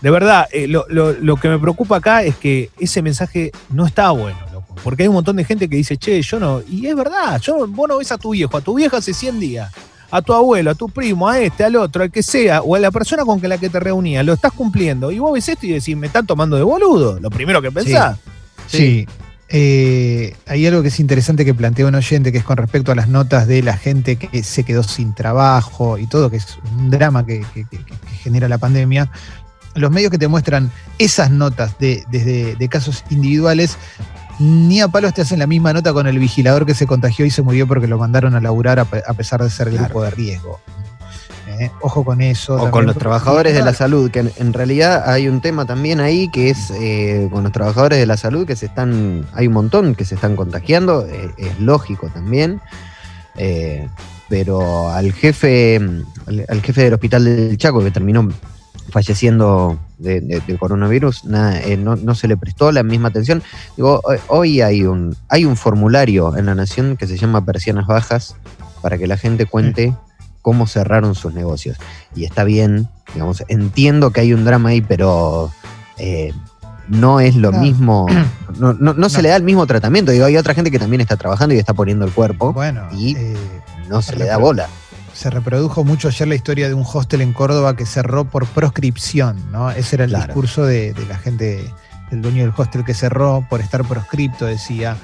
de 0.00 0.10
verdad, 0.10 0.46
eh, 0.52 0.66
lo, 0.68 1.36
que 1.36 1.48
me 1.48 1.58
preocupa 1.58 1.96
acá 1.96 2.22
es 2.22 2.36
que 2.36 2.70
ese 2.78 3.02
mensaje 3.02 3.50
no 3.70 3.86
está 3.86 4.10
bueno, 4.10 4.38
loco. 4.52 4.74
Porque 4.82 5.02
hay 5.02 5.08
un 5.08 5.14
montón 5.14 5.36
de 5.36 5.44
gente 5.44 5.68
que 5.68 5.76
dice, 5.76 5.96
che, 5.96 6.20
yo 6.22 6.38
no. 6.38 6.62
Y 6.68 6.86
es 6.86 6.94
verdad, 6.94 7.40
yo, 7.40 7.66
vos 7.66 7.88
no 7.88 7.98
ves 7.98 8.12
a 8.12 8.18
tu 8.18 8.30
viejo, 8.30 8.56
a 8.56 8.60
tu 8.60 8.74
vieja 8.74 8.98
hace 8.98 9.12
100 9.12 9.40
días, 9.40 9.72
a 10.10 10.22
tu 10.22 10.32
abuelo, 10.32 10.70
a 10.70 10.74
tu 10.74 10.88
primo, 10.88 11.28
a 11.28 11.40
este, 11.40 11.64
al 11.64 11.76
otro, 11.76 12.02
al 12.02 12.10
que 12.10 12.22
sea, 12.22 12.62
o 12.62 12.74
a 12.74 12.78
la 12.78 12.90
persona 12.90 13.24
con 13.24 13.40
la 13.42 13.58
que 13.58 13.68
te 13.68 13.80
reunía, 13.80 14.22
lo 14.22 14.34
estás 14.34 14.52
cumpliendo. 14.52 15.10
Y 15.10 15.18
vos 15.18 15.32
ves 15.32 15.48
esto 15.48 15.66
y 15.66 15.72
decís, 15.72 15.96
me 15.96 16.06
están 16.06 16.26
tomando 16.26 16.56
de 16.56 16.62
boludo. 16.62 17.18
Lo 17.20 17.30
primero 17.30 17.60
que 17.60 17.72
pensás. 17.72 18.18
Sí. 18.66 19.06
Eh, 19.48 20.34
hay 20.46 20.66
algo 20.66 20.82
que 20.82 20.88
es 20.88 20.98
interesante 20.98 21.44
que 21.44 21.54
plantea 21.54 21.86
un 21.86 21.94
oyente, 21.94 22.32
que 22.32 22.38
es 22.38 22.44
con 22.44 22.56
respecto 22.56 22.90
a 22.90 22.96
las 22.96 23.08
notas 23.08 23.46
de 23.46 23.62
la 23.62 23.76
gente 23.76 24.16
que 24.16 24.42
se 24.42 24.64
quedó 24.64 24.82
sin 24.82 25.14
trabajo 25.14 25.98
y 25.98 26.06
todo, 26.08 26.30
que 26.30 26.36
es 26.36 26.58
un 26.76 26.90
drama 26.90 27.24
que 27.24 27.44
genera 28.22 28.48
la 28.48 28.58
pandemia. 28.58 29.10
Los 29.76 29.90
medios 29.90 30.10
que 30.10 30.18
te 30.18 30.26
muestran 30.28 30.70
esas 30.98 31.30
notas 31.30 31.78
de, 31.78 32.04
desde 32.10 32.56
de 32.56 32.68
casos 32.68 33.04
individuales, 33.10 33.76
ni 34.38 34.80
a 34.80 34.88
palos 34.88 35.14
te 35.14 35.22
hacen 35.22 35.38
la 35.38 35.46
misma 35.46 35.72
nota 35.72 35.92
con 35.92 36.06
el 36.06 36.18
vigilador 36.18 36.66
que 36.66 36.74
se 36.74 36.86
contagió 36.86 37.24
y 37.24 37.30
se 37.30 37.42
murió 37.42 37.66
porque 37.66 37.86
lo 37.86 37.96
mandaron 37.98 38.34
a 38.34 38.40
laburar 38.40 38.78
a, 38.78 38.84
pe- 38.84 39.02
a 39.06 39.14
pesar 39.14 39.42
de 39.42 39.48
ser 39.50 39.70
grupo 39.70 40.02
de 40.02 40.10
riesgo. 40.10 40.60
Eh, 41.58 41.70
Ojo 41.80 42.04
con 42.04 42.20
eso. 42.20 42.52
O 42.54 42.56
también. 42.56 42.72
con 42.72 42.86
los 42.86 42.96
trabajadores 42.98 43.54
de 43.54 43.62
la 43.62 43.72
salud, 43.72 44.10
que 44.10 44.18
en, 44.18 44.32
en 44.36 44.52
realidad 44.52 45.08
hay 45.08 45.28
un 45.28 45.40
tema 45.40 45.64
también 45.64 46.00
ahí 46.00 46.28
que 46.28 46.50
es 46.50 46.70
eh, 46.72 47.28
con 47.32 47.44
los 47.44 47.52
trabajadores 47.52 47.98
de 47.98 48.04
la 48.04 48.16
salud 48.16 48.46
que 48.46 48.56
se 48.56 48.66
están, 48.66 49.26
hay 49.32 49.46
un 49.46 49.54
montón 49.54 49.94
que 49.94 50.04
se 50.04 50.16
están 50.16 50.36
contagiando, 50.36 51.06
eh, 51.06 51.30
es 51.38 51.58
lógico 51.60 52.08
también, 52.08 52.60
pero 54.28 54.90
al 54.90 55.12
jefe, 55.12 55.76
al, 55.76 56.44
al 56.48 56.62
jefe 56.62 56.82
del 56.84 56.94
hospital 56.94 57.24
del 57.24 57.56
Chaco 57.58 57.82
que 57.82 57.90
terminó 57.90 58.28
falleciendo 58.90 59.78
de, 59.98 60.20
de- 60.20 60.40
de 60.40 60.58
coronavirus, 60.58 61.24
nada, 61.24 61.60
eh, 61.60 61.76
no, 61.76 61.96
no 61.96 62.14
se 62.14 62.28
le 62.28 62.36
prestó 62.36 62.72
la 62.72 62.82
misma 62.82 63.08
atención. 63.08 63.42
Digo, 63.76 64.00
hoy- 64.28 64.60
hay 64.60 64.82
un, 64.84 65.16
hay 65.28 65.44
un 65.44 65.56
formulario 65.56 66.36
en 66.36 66.46
la 66.46 66.54
Nación 66.54 66.96
que 66.96 67.06
se 67.06 67.16
llama 67.16 67.44
Persianas 67.44 67.86
Bajas 67.86 68.36
para 68.82 68.98
que 68.98 69.06
la 69.06 69.16
gente 69.16 69.46
cuente 69.46 69.94
cómo 70.42 70.66
cerraron 70.66 71.14
sus 71.14 71.34
negocios. 71.34 71.76
Y 72.14 72.24
está 72.24 72.44
bien, 72.44 72.88
digamos, 73.14 73.42
entiendo 73.48 74.10
que 74.12 74.20
hay 74.20 74.32
un 74.32 74.44
drama 74.44 74.68
ahí, 74.70 74.80
pero 74.80 75.50
eh, 75.98 76.32
no 76.88 77.18
es 77.20 77.34
lo 77.34 77.50
mismo, 77.52 78.06
no, 78.58 78.72
no- 78.74 78.94
no 78.94 79.08
se 79.08 79.22
le 79.22 79.30
da 79.30 79.36
el 79.36 79.42
mismo 79.42 79.66
tratamiento. 79.66 80.12
Digo, 80.12 80.24
hay 80.26 80.36
otra 80.36 80.54
gente 80.54 80.70
que 80.70 80.78
también 80.78 81.00
está 81.00 81.16
trabajando 81.16 81.54
y 81.54 81.58
está 81.58 81.74
poniendo 81.74 82.04
el 82.04 82.12
cuerpo, 82.12 82.52
Bueno, 82.52 82.86
Y- 82.92 83.16
eh, 83.16 83.36
no 83.88 84.02
se 84.02 84.14
le 84.16 84.26
da 84.26 84.36
bola. 84.36 84.68
Se 85.16 85.30
reprodujo 85.30 85.82
mucho 85.82 86.08
ayer 86.08 86.28
la 86.28 86.34
historia 86.34 86.68
de 86.68 86.74
un 86.74 86.84
hostel 86.86 87.22
en 87.22 87.32
Córdoba 87.32 87.74
que 87.74 87.86
cerró 87.86 88.26
por 88.26 88.46
proscripción, 88.46 89.50
¿no? 89.50 89.70
Ese 89.70 89.96
era 89.96 90.04
el 90.04 90.10
Claro. 90.10 90.26
discurso 90.26 90.64
de, 90.66 90.92
de 90.92 91.06
la 91.06 91.16
gente, 91.16 91.64
del 92.10 92.20
dueño 92.22 92.42
del 92.42 92.52
hostel 92.56 92.84
que 92.84 92.92
cerró 92.92 93.46
por 93.48 93.60
estar 93.60 93.82
proscripto, 93.86 94.44
decía. 94.44 94.96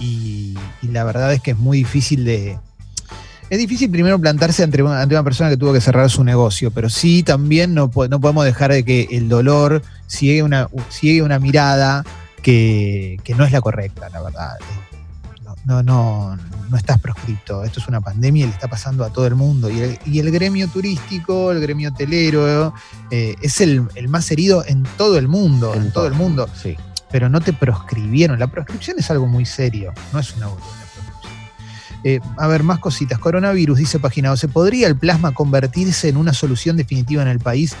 Y, 0.00 0.56
y 0.82 0.88
la 0.88 1.04
verdad 1.04 1.32
es 1.32 1.40
que 1.40 1.52
es 1.52 1.58
muy 1.58 1.78
difícil 1.78 2.24
de. 2.24 2.58
Es 3.48 3.58
difícil 3.58 3.90
primero 3.90 4.18
plantarse 4.18 4.62
ante 4.64 4.82
una, 4.82 5.02
ante 5.02 5.14
una 5.14 5.24
persona 5.24 5.50
que 5.50 5.56
tuvo 5.56 5.72
que 5.72 5.80
cerrar 5.80 6.08
su 6.10 6.22
negocio, 6.24 6.70
pero 6.70 6.88
sí 6.88 7.22
también 7.22 7.72
no, 7.74 7.90
no 8.08 8.20
podemos 8.20 8.44
dejar 8.44 8.72
de 8.72 8.84
que 8.84 9.08
el 9.10 9.28
dolor 9.28 9.82
sigue 10.06 10.42
una, 10.42 10.68
sigue 10.88 11.22
una 11.22 11.38
mirada 11.38 12.04
que, 12.42 13.18
que 13.24 13.34
no 13.34 13.44
es 13.44 13.52
la 13.52 13.60
correcta, 13.60 14.08
la 14.10 14.22
verdad. 14.22 14.52
No, 15.70 15.84
no, 15.84 16.36
no, 16.68 16.76
estás 16.76 16.98
proscripto. 16.98 17.62
Esto 17.62 17.78
es 17.78 17.86
una 17.86 18.00
pandemia 18.00 18.42
y 18.42 18.48
le 18.48 18.52
está 18.52 18.66
pasando 18.66 19.04
a 19.04 19.10
todo 19.10 19.28
el 19.28 19.36
mundo. 19.36 19.70
Y 19.70 19.78
el, 19.78 19.98
y 20.04 20.18
el 20.18 20.32
gremio 20.32 20.66
turístico, 20.66 21.52
el 21.52 21.60
gremio 21.60 21.90
hotelero, 21.90 22.74
eh, 23.12 23.36
es 23.40 23.60
el, 23.60 23.86
el 23.94 24.08
más 24.08 24.28
herido 24.32 24.64
en 24.66 24.82
todo 24.98 25.16
el 25.16 25.28
mundo, 25.28 25.72
en, 25.72 25.92
todo 25.92 26.08
el 26.08 26.14
mundo. 26.14 26.48
Sí. 26.60 26.76
Pero 27.12 27.28
no 27.28 27.40
te 27.40 27.52
proscribieron. 27.52 28.40
La 28.40 28.48
proscripción 28.48 28.98
es 28.98 29.12
algo 29.12 29.28
muy 29.28 29.46
serio, 29.46 29.92
no 30.12 30.18
es 30.18 30.34
una. 30.36 30.48
Eh, 32.02 32.18
a 32.36 32.48
ver, 32.48 32.64
más 32.64 32.80
cositas. 32.80 33.20
Coronavirus, 33.20 33.78
dice 33.78 34.00
Paginado. 34.00 34.36
¿Se 34.36 34.48
podría 34.48 34.88
el 34.88 34.96
plasma 34.96 35.30
convertirse 35.30 36.08
en 36.08 36.16
una 36.16 36.32
solución 36.32 36.76
definitiva 36.76 37.22
en 37.22 37.28
el 37.28 37.38
país? 37.38 37.76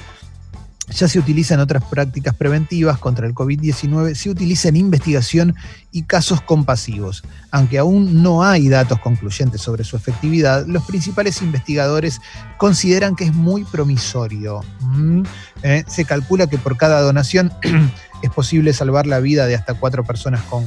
Ya 0.90 1.08
se 1.08 1.18
utiliza 1.18 1.54
en 1.54 1.60
otras 1.60 1.84
prácticas 1.84 2.34
preventivas 2.34 2.98
contra 2.98 3.26
el 3.26 3.34
COVID-19, 3.34 4.14
se 4.14 4.30
utiliza 4.30 4.68
en 4.68 4.76
investigación 4.76 5.54
y 5.92 6.02
casos 6.02 6.40
compasivos. 6.40 7.22
Aunque 7.50 7.78
aún 7.78 8.22
no 8.22 8.42
hay 8.42 8.68
datos 8.68 9.00
concluyentes 9.00 9.60
sobre 9.60 9.84
su 9.84 9.96
efectividad, 9.96 10.66
los 10.66 10.84
principales 10.84 11.42
investigadores 11.42 12.20
consideran 12.58 13.16
que 13.16 13.24
es 13.24 13.34
muy 13.34 13.64
promisorio. 13.64 14.60
Mm, 14.80 15.22
eh, 15.62 15.84
se 15.86 16.04
calcula 16.04 16.48
que 16.48 16.58
por 16.58 16.76
cada 16.76 17.00
donación 17.00 17.52
es 18.22 18.30
posible 18.30 18.72
salvar 18.72 19.06
la 19.06 19.20
vida 19.20 19.46
de 19.46 19.54
hasta 19.54 19.74
cuatro 19.74 20.04
personas 20.04 20.42
con 20.42 20.66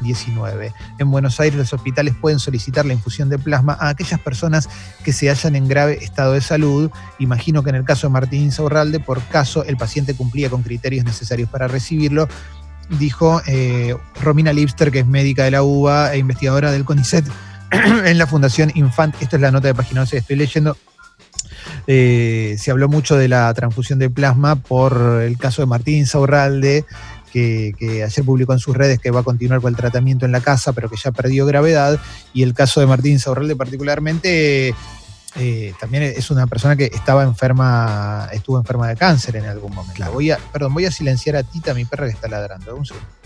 COVID-19. 0.00 0.72
En 0.98 1.10
Buenos 1.10 1.40
Aires 1.40 1.58
los 1.58 1.72
hospitales 1.72 2.14
pueden 2.20 2.38
solicitar 2.38 2.86
la 2.86 2.92
infusión 2.92 3.28
de 3.28 3.38
plasma 3.38 3.76
a 3.78 3.88
aquellas 3.88 4.20
personas 4.20 4.68
que 5.04 5.12
se 5.12 5.28
hallan 5.28 5.56
en 5.56 5.68
grave 5.68 5.98
estado 6.02 6.32
de 6.32 6.40
salud. 6.40 6.90
Imagino 7.18 7.62
que 7.62 7.70
en 7.70 7.76
el 7.76 7.84
caso 7.84 8.06
de 8.06 8.12
Martín 8.12 8.42
Insaurralde, 8.42 9.00
por 9.00 9.22
caso 9.24 9.64
el 9.64 9.76
paciente 9.76 10.14
cumplía 10.14 10.50
con 10.50 10.62
criterios 10.62 11.04
necesarios 11.04 11.48
para 11.48 11.68
recibirlo, 11.68 12.28
dijo 12.98 13.40
eh, 13.46 13.94
Romina 14.22 14.52
Lipster, 14.52 14.90
que 14.90 15.00
es 15.00 15.06
médica 15.06 15.44
de 15.44 15.52
la 15.52 15.62
UBA 15.62 16.14
e 16.14 16.18
investigadora 16.18 16.72
del 16.72 16.84
CONICET 16.84 17.24
en 17.70 18.18
la 18.18 18.26
Fundación 18.26 18.72
Infant. 18.74 19.14
Esta 19.20 19.36
es 19.36 19.42
la 19.42 19.50
nota 19.50 19.68
de 19.68 19.74
página 19.74 20.00
11 20.02 20.10
que 20.10 20.18
estoy 20.18 20.36
leyendo. 20.36 20.76
Eh, 21.86 22.56
se 22.58 22.70
habló 22.70 22.88
mucho 22.88 23.16
de 23.16 23.28
la 23.28 23.52
transfusión 23.54 23.98
de 23.98 24.10
plasma 24.10 24.56
por 24.56 25.22
el 25.22 25.38
caso 25.38 25.62
de 25.62 25.66
Martín 25.66 26.06
Saurralde, 26.06 26.84
que, 27.32 27.74
que, 27.78 28.02
ayer 28.02 28.24
publicó 28.24 28.52
en 28.52 28.58
sus 28.58 28.76
redes 28.76 28.98
que 28.98 29.10
va 29.10 29.20
a 29.20 29.22
continuar 29.22 29.60
con 29.60 29.70
el 29.70 29.76
tratamiento 29.76 30.26
en 30.26 30.32
la 30.32 30.40
casa, 30.40 30.72
pero 30.72 30.88
que 30.88 30.96
ya 30.96 31.12
perdió 31.12 31.46
gravedad. 31.46 31.98
Y 32.32 32.42
el 32.42 32.54
caso 32.54 32.80
de 32.80 32.86
Martín 32.86 33.18
Saurralde 33.18 33.56
particularmente, 33.56 34.74
eh, 35.36 35.74
también 35.78 36.02
es 36.02 36.30
una 36.30 36.46
persona 36.46 36.76
que 36.76 36.86
estaba 36.86 37.22
enferma, 37.22 38.28
estuvo 38.32 38.58
enferma 38.58 38.88
de 38.88 38.96
cáncer 38.96 39.36
en 39.36 39.46
algún 39.46 39.74
momento. 39.74 39.94
Claro. 39.94 40.12
Voy 40.12 40.30
a, 40.30 40.38
perdón, 40.52 40.74
voy 40.74 40.86
a 40.86 40.90
silenciar 40.90 41.36
a 41.36 41.42
Tita, 41.42 41.74
mi 41.74 41.84
perra 41.84 42.06
que 42.06 42.12
está 42.12 42.28
ladrando. 42.28 42.74
Un 42.74 42.86
segundo. 42.86 43.19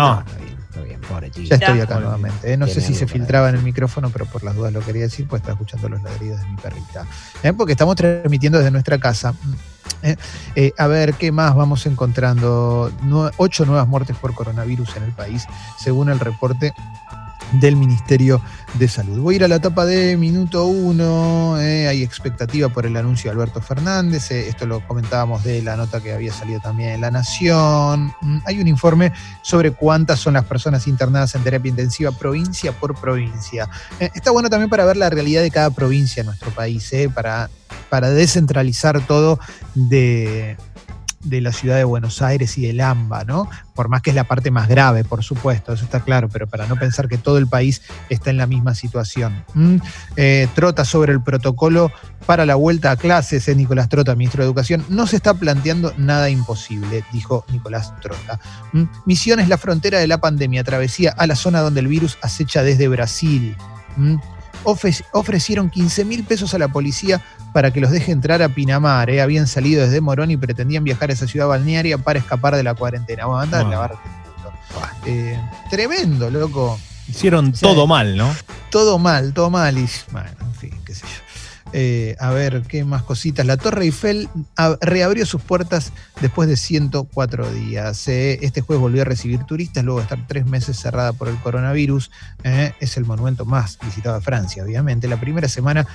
No, 0.00 0.20
está 0.20 0.38
bien, 0.38 0.58
está 0.58 0.80
bien, 0.80 1.00
pobre 1.00 1.30
chico. 1.30 1.48
Ya 1.48 1.56
estoy 1.56 1.80
acá 1.80 2.00
nuevamente. 2.00 2.52
¿eh? 2.52 2.56
No 2.56 2.66
sé 2.66 2.80
si 2.80 2.94
se 2.94 3.06
filtraba 3.06 3.48
en 3.48 3.56
el 3.56 3.62
micrófono, 3.62 4.10
pero 4.10 4.26
por 4.26 4.42
las 4.42 4.54
dudas 4.54 4.72
lo 4.72 4.80
quería 4.80 5.02
decir, 5.02 5.26
pues 5.28 5.40
está 5.42 5.52
escuchando 5.52 5.88
los 5.88 6.02
ladridos 6.02 6.40
de 6.40 6.46
mi 6.46 6.56
perrita. 6.56 7.06
¿Eh? 7.42 7.52
Porque 7.52 7.72
estamos 7.72 7.96
transmitiendo 7.96 8.58
desde 8.58 8.70
nuestra 8.70 8.98
casa. 8.98 9.34
¿Eh? 10.02 10.16
Eh, 10.54 10.72
a 10.78 10.86
ver, 10.86 11.14
¿qué 11.14 11.30
más 11.30 11.54
vamos 11.54 11.84
encontrando? 11.86 12.90
Ocho 13.36 13.66
nuevas 13.66 13.86
muertes 13.86 14.16
por 14.16 14.34
coronavirus 14.34 14.96
en 14.96 15.02
el 15.04 15.12
país, 15.12 15.46
según 15.78 16.08
el 16.08 16.18
reporte 16.18 16.72
del 17.52 17.76
Ministerio 17.76 18.40
de 18.74 18.88
Salud. 18.88 19.18
Voy 19.18 19.34
a 19.34 19.36
ir 19.36 19.44
a 19.44 19.48
la 19.48 19.56
etapa 19.56 19.84
de 19.84 20.16
minuto 20.16 20.66
uno. 20.66 21.60
eh, 21.60 21.88
hay 21.88 22.02
expectativa 22.02 22.68
por 22.68 22.86
el 22.86 22.96
anuncio 22.96 23.30
de 23.30 23.34
Alberto 23.34 23.60
Fernández. 23.60 24.30
eh, 24.30 24.48
esto 24.48 24.66
lo 24.66 24.86
comentábamos 24.86 25.44
de 25.44 25.62
la 25.62 25.76
nota 25.76 26.00
que 26.00 26.12
había 26.12 26.32
salido 26.32 26.60
también 26.60 26.90
en 26.90 27.00
La 27.00 27.10
Nación. 27.10 28.12
Mm, 28.20 28.38
hay 28.44 28.60
un 28.60 28.68
informe 28.68 29.12
sobre 29.42 29.72
cuántas 29.72 30.20
son 30.20 30.34
las 30.34 30.44
personas 30.44 30.86
internadas 30.86 31.34
en 31.34 31.42
terapia 31.42 31.70
intensiva 31.70 32.12
provincia 32.12 32.72
por 32.72 32.98
provincia. 33.00 33.68
Eh, 33.98 34.10
está 34.14 34.30
bueno 34.30 34.48
también 34.48 34.70
para 34.70 34.84
ver 34.84 34.96
la 34.96 35.10
realidad 35.10 35.42
de 35.42 35.50
cada 35.50 35.70
provincia 35.70 36.20
en 36.20 36.26
nuestro 36.26 36.50
país, 36.50 36.92
para, 37.14 37.50
para 37.88 38.10
descentralizar 38.10 39.04
todo 39.06 39.38
de, 39.74 40.56
de 41.22 41.40
la 41.40 41.52
ciudad 41.52 41.76
de 41.76 41.84
Buenos 41.84 42.22
Aires 42.22 42.56
y 42.56 42.66
del 42.66 42.80
AMBA, 42.80 43.24
¿no? 43.24 43.48
Por 43.74 43.88
más 43.88 44.00
que 44.00 44.10
es 44.10 44.16
la 44.16 44.24
parte 44.24 44.50
más 44.50 44.68
grave, 44.68 45.04
por 45.04 45.22
supuesto, 45.22 45.72
eso 45.72 45.84
está 45.84 46.00
claro, 46.00 46.28
pero 46.28 46.46
para 46.46 46.66
no 46.66 46.76
pensar 46.76 47.08
que 47.08 47.18
todo 47.18 47.36
el 47.36 47.46
país 47.46 47.82
está 48.08 48.30
en 48.30 48.38
la 48.38 48.46
misma 48.46 48.74
situación. 48.74 49.44
¿Mm? 49.54 49.76
Eh, 50.16 50.48
Trota 50.54 50.84
sobre 50.84 51.12
el 51.12 51.22
protocolo 51.22 51.92
para 52.24 52.46
la 52.46 52.54
vuelta 52.54 52.90
a 52.90 52.96
clases, 52.96 53.46
eh, 53.48 53.54
Nicolás 53.54 53.88
Trota, 53.88 54.14
ministro 54.14 54.42
de 54.42 54.46
Educación, 54.46 54.84
no 54.88 55.06
se 55.06 55.16
está 55.16 55.34
planteando 55.34 55.92
nada 55.98 56.30
imposible, 56.30 57.04
dijo 57.12 57.44
Nicolás 57.52 57.92
Trota. 58.00 58.40
¿Mm? 58.72 58.84
Misión 59.04 59.40
es 59.40 59.48
la 59.48 59.58
frontera 59.58 59.98
de 59.98 60.06
la 60.06 60.20
pandemia, 60.20 60.64
travesía 60.64 61.12
a 61.16 61.26
la 61.26 61.36
zona 61.36 61.60
donde 61.60 61.80
el 61.80 61.88
virus 61.88 62.16
acecha 62.22 62.62
desde 62.62 62.88
Brasil. 62.88 63.56
¿Mm? 63.96 64.16
Ofre- 64.64 65.04
ofrecieron 65.12 65.70
15 65.70 66.04
mil 66.04 66.24
pesos 66.24 66.52
a 66.54 66.58
la 66.58 66.68
policía 66.68 67.20
para 67.52 67.70
que 67.72 67.80
los 67.80 67.90
deje 67.90 68.12
entrar 68.12 68.42
a 68.42 68.48
Pinamar. 68.48 69.08
¿eh? 69.10 69.22
Habían 69.22 69.46
salido 69.46 69.82
desde 69.84 70.00
Morón 70.00 70.30
y 70.30 70.36
pretendían 70.36 70.84
viajar 70.84 71.10
a 71.10 71.12
esa 71.14 71.26
ciudad 71.26 71.46
balnearia 71.48 71.98
para 71.98 72.18
escapar 72.18 72.54
de 72.56 72.62
la 72.62 72.74
cuarentena. 72.74 73.26
Vamos 73.26 73.40
a 73.40 73.42
andar 73.44 73.60
a 73.74 73.88
Wow. 73.88 74.82
Eh, 75.06 75.36
tremendo, 75.68 76.30
loco. 76.30 76.78
hicieron 77.08 77.52
todo 77.52 77.86
mal, 77.88 78.16
¿no? 78.16 78.32
Todo 78.70 78.98
mal, 79.00 79.32
todo 79.34 79.50
mal. 79.50 79.76
Y 79.76 79.88
bueno, 80.12 80.28
Eh, 81.72 82.16
a 82.18 82.30
ver, 82.30 82.62
qué 82.66 82.84
más 82.84 83.02
cositas. 83.04 83.46
La 83.46 83.56
Torre 83.56 83.84
Eiffel 83.84 84.28
ab- 84.56 84.78
reabrió 84.80 85.24
sus 85.26 85.40
puertas 85.42 85.92
después 86.20 86.48
de 86.48 86.56
104 86.56 87.50
días. 87.52 88.08
eh. 88.08 88.38
Este 88.42 88.60
jueves 88.60 88.80
volvió 88.80 89.02
a 89.02 89.04
recibir 89.04 89.44
turistas 89.44 89.84
luego 89.84 90.00
de 90.00 90.04
estar 90.04 90.26
tres 90.26 90.46
meses 90.46 90.76
cerrada 90.78 91.12
por 91.12 91.28
el 91.28 91.36
coronavirus. 91.36 92.10
eh. 92.44 92.72
Es 92.80 92.96
el 92.96 93.04
monumento 93.04 93.44
más 93.44 93.78
visitado 93.84 94.16
de 94.16 94.20
Francia, 94.22 94.64
obviamente. 94.64 95.06
La 95.08 95.20
primera 95.20 95.48
semana 95.48 95.86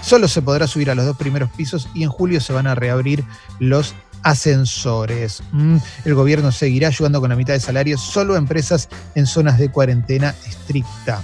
solo 0.00 0.28
se 0.28 0.42
podrá 0.42 0.66
subir 0.66 0.90
a 0.90 0.94
los 0.94 1.04
dos 1.04 1.16
primeros 1.16 1.50
pisos 1.50 1.88
y 1.94 2.02
en 2.04 2.08
julio 2.08 2.40
se 2.40 2.52
van 2.52 2.66
a 2.66 2.74
reabrir 2.74 3.24
los 3.58 3.94
ascensores. 4.22 5.42
Mm, 5.52 5.76
El 6.04 6.14
gobierno 6.14 6.50
seguirá 6.52 6.88
ayudando 6.88 7.20
con 7.20 7.30
la 7.30 7.36
mitad 7.36 7.52
de 7.54 7.60
salarios 7.60 8.00
solo 8.00 8.34
a 8.34 8.38
empresas 8.38 8.88
en 9.14 9.26
zonas 9.26 9.58
de 9.58 9.70
cuarentena 9.70 10.34
estricta. 10.46 11.22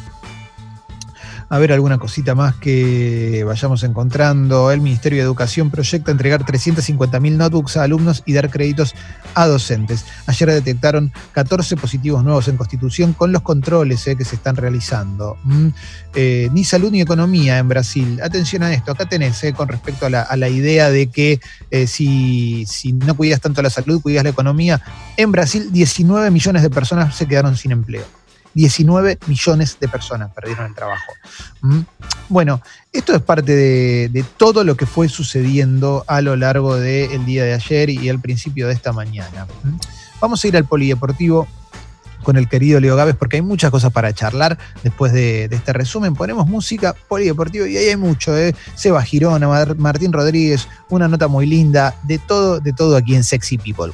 A 1.48 1.58
ver 1.58 1.72
alguna 1.72 1.98
cosita 1.98 2.34
más 2.34 2.54
que 2.56 3.44
vayamos 3.44 3.82
encontrando. 3.82 4.70
El 4.70 4.80
Ministerio 4.80 5.18
de 5.18 5.24
Educación 5.24 5.70
proyecta 5.70 6.10
entregar 6.10 6.44
350.000 6.44 7.36
notebooks 7.36 7.76
a 7.76 7.82
alumnos 7.82 8.22
y 8.26 8.32
dar 8.32 8.50
créditos 8.50 8.94
a 9.34 9.46
docentes. 9.46 10.04
Ayer 10.26 10.50
detectaron 10.50 11.12
14 11.32 11.76
positivos 11.76 12.24
nuevos 12.24 12.48
en 12.48 12.56
Constitución 12.56 13.12
con 13.12 13.32
los 13.32 13.42
controles 13.42 14.06
eh, 14.06 14.16
que 14.16 14.24
se 14.24 14.36
están 14.36 14.56
realizando. 14.56 15.36
Mm, 15.44 15.68
eh, 16.14 16.48
ni 16.52 16.64
salud 16.64 16.90
ni 16.90 17.00
economía 17.00 17.58
en 17.58 17.68
Brasil. 17.68 18.20
Atención 18.22 18.62
a 18.62 18.72
esto, 18.72 18.92
acá 18.92 19.06
tenés 19.06 19.42
eh, 19.44 19.52
con 19.52 19.68
respecto 19.68 20.06
a 20.06 20.10
la, 20.10 20.48
idea 20.48 20.90
de 20.90 21.08
que 21.08 21.40
si, 21.86 22.64
si 22.66 22.92
no 22.92 23.16
cuidas 23.16 23.40
tanto 23.40 23.62
la 23.62 23.70
salud, 23.70 24.00
cuidas 24.00 24.24
la 24.24 24.30
economía. 24.30 24.80
En 25.16 25.32
Brasil 25.32 25.72
19 25.72 26.30
millones 26.30 26.62
de 26.62 26.70
personas 26.70 27.16
se 27.16 27.26
quedaron 27.26 27.56
sin 27.56 27.72
empleo. 27.72 28.04
19 28.54 29.18
millones 29.26 29.76
de 29.80 29.88
personas 29.88 30.32
perdieron 30.32 30.66
el 30.66 30.74
trabajo. 30.74 31.12
¿Mm? 31.62 31.80
Bueno, 32.28 32.60
esto 32.92 33.14
es 33.14 33.20
parte 33.22 33.54
de, 33.54 34.08
de 34.10 34.24
todo 34.36 34.64
lo 34.64 34.76
que 34.76 34.86
fue 34.86 35.08
sucediendo 35.08 36.04
a 36.06 36.20
lo 36.20 36.36
largo 36.36 36.76
del 36.76 37.24
día 37.26 37.44
de 37.44 37.54
ayer 37.54 37.90
y 37.90 38.08
al 38.08 38.20
principio 38.20 38.68
de 38.68 38.74
esta 38.74 38.92
mañana. 38.92 39.46
¿Mm? 39.64 39.76
Vamos 40.20 40.42
a 40.44 40.48
ir 40.48 40.56
al 40.56 40.64
polideportivo 40.64 41.46
con 42.22 42.38
el 42.38 42.48
querido 42.48 42.80
Leo 42.80 42.96
Gávez 42.96 43.16
porque 43.16 43.36
hay 43.36 43.42
muchas 43.42 43.70
cosas 43.70 43.92
para 43.92 44.10
charlar 44.14 44.56
después 44.82 45.12
de, 45.12 45.46
de 45.48 45.56
este 45.56 45.74
resumen. 45.74 46.14
Ponemos 46.14 46.46
música 46.46 46.94
polideportivo 47.08 47.66
y 47.66 47.76
ahí 47.76 47.88
hay 47.88 47.96
mucho, 47.98 48.34
¿eh? 48.38 48.54
Seba 48.74 49.02
Girona, 49.02 49.46
Mar- 49.46 49.76
Martín 49.76 50.10
Rodríguez, 50.10 50.66
una 50.88 51.06
nota 51.06 51.28
muy 51.28 51.44
linda, 51.44 51.94
de 52.04 52.18
todo, 52.18 52.60
de 52.60 52.72
todo 52.72 52.96
aquí 52.96 53.14
en 53.14 53.24
Sexy 53.24 53.58
People. 53.58 53.92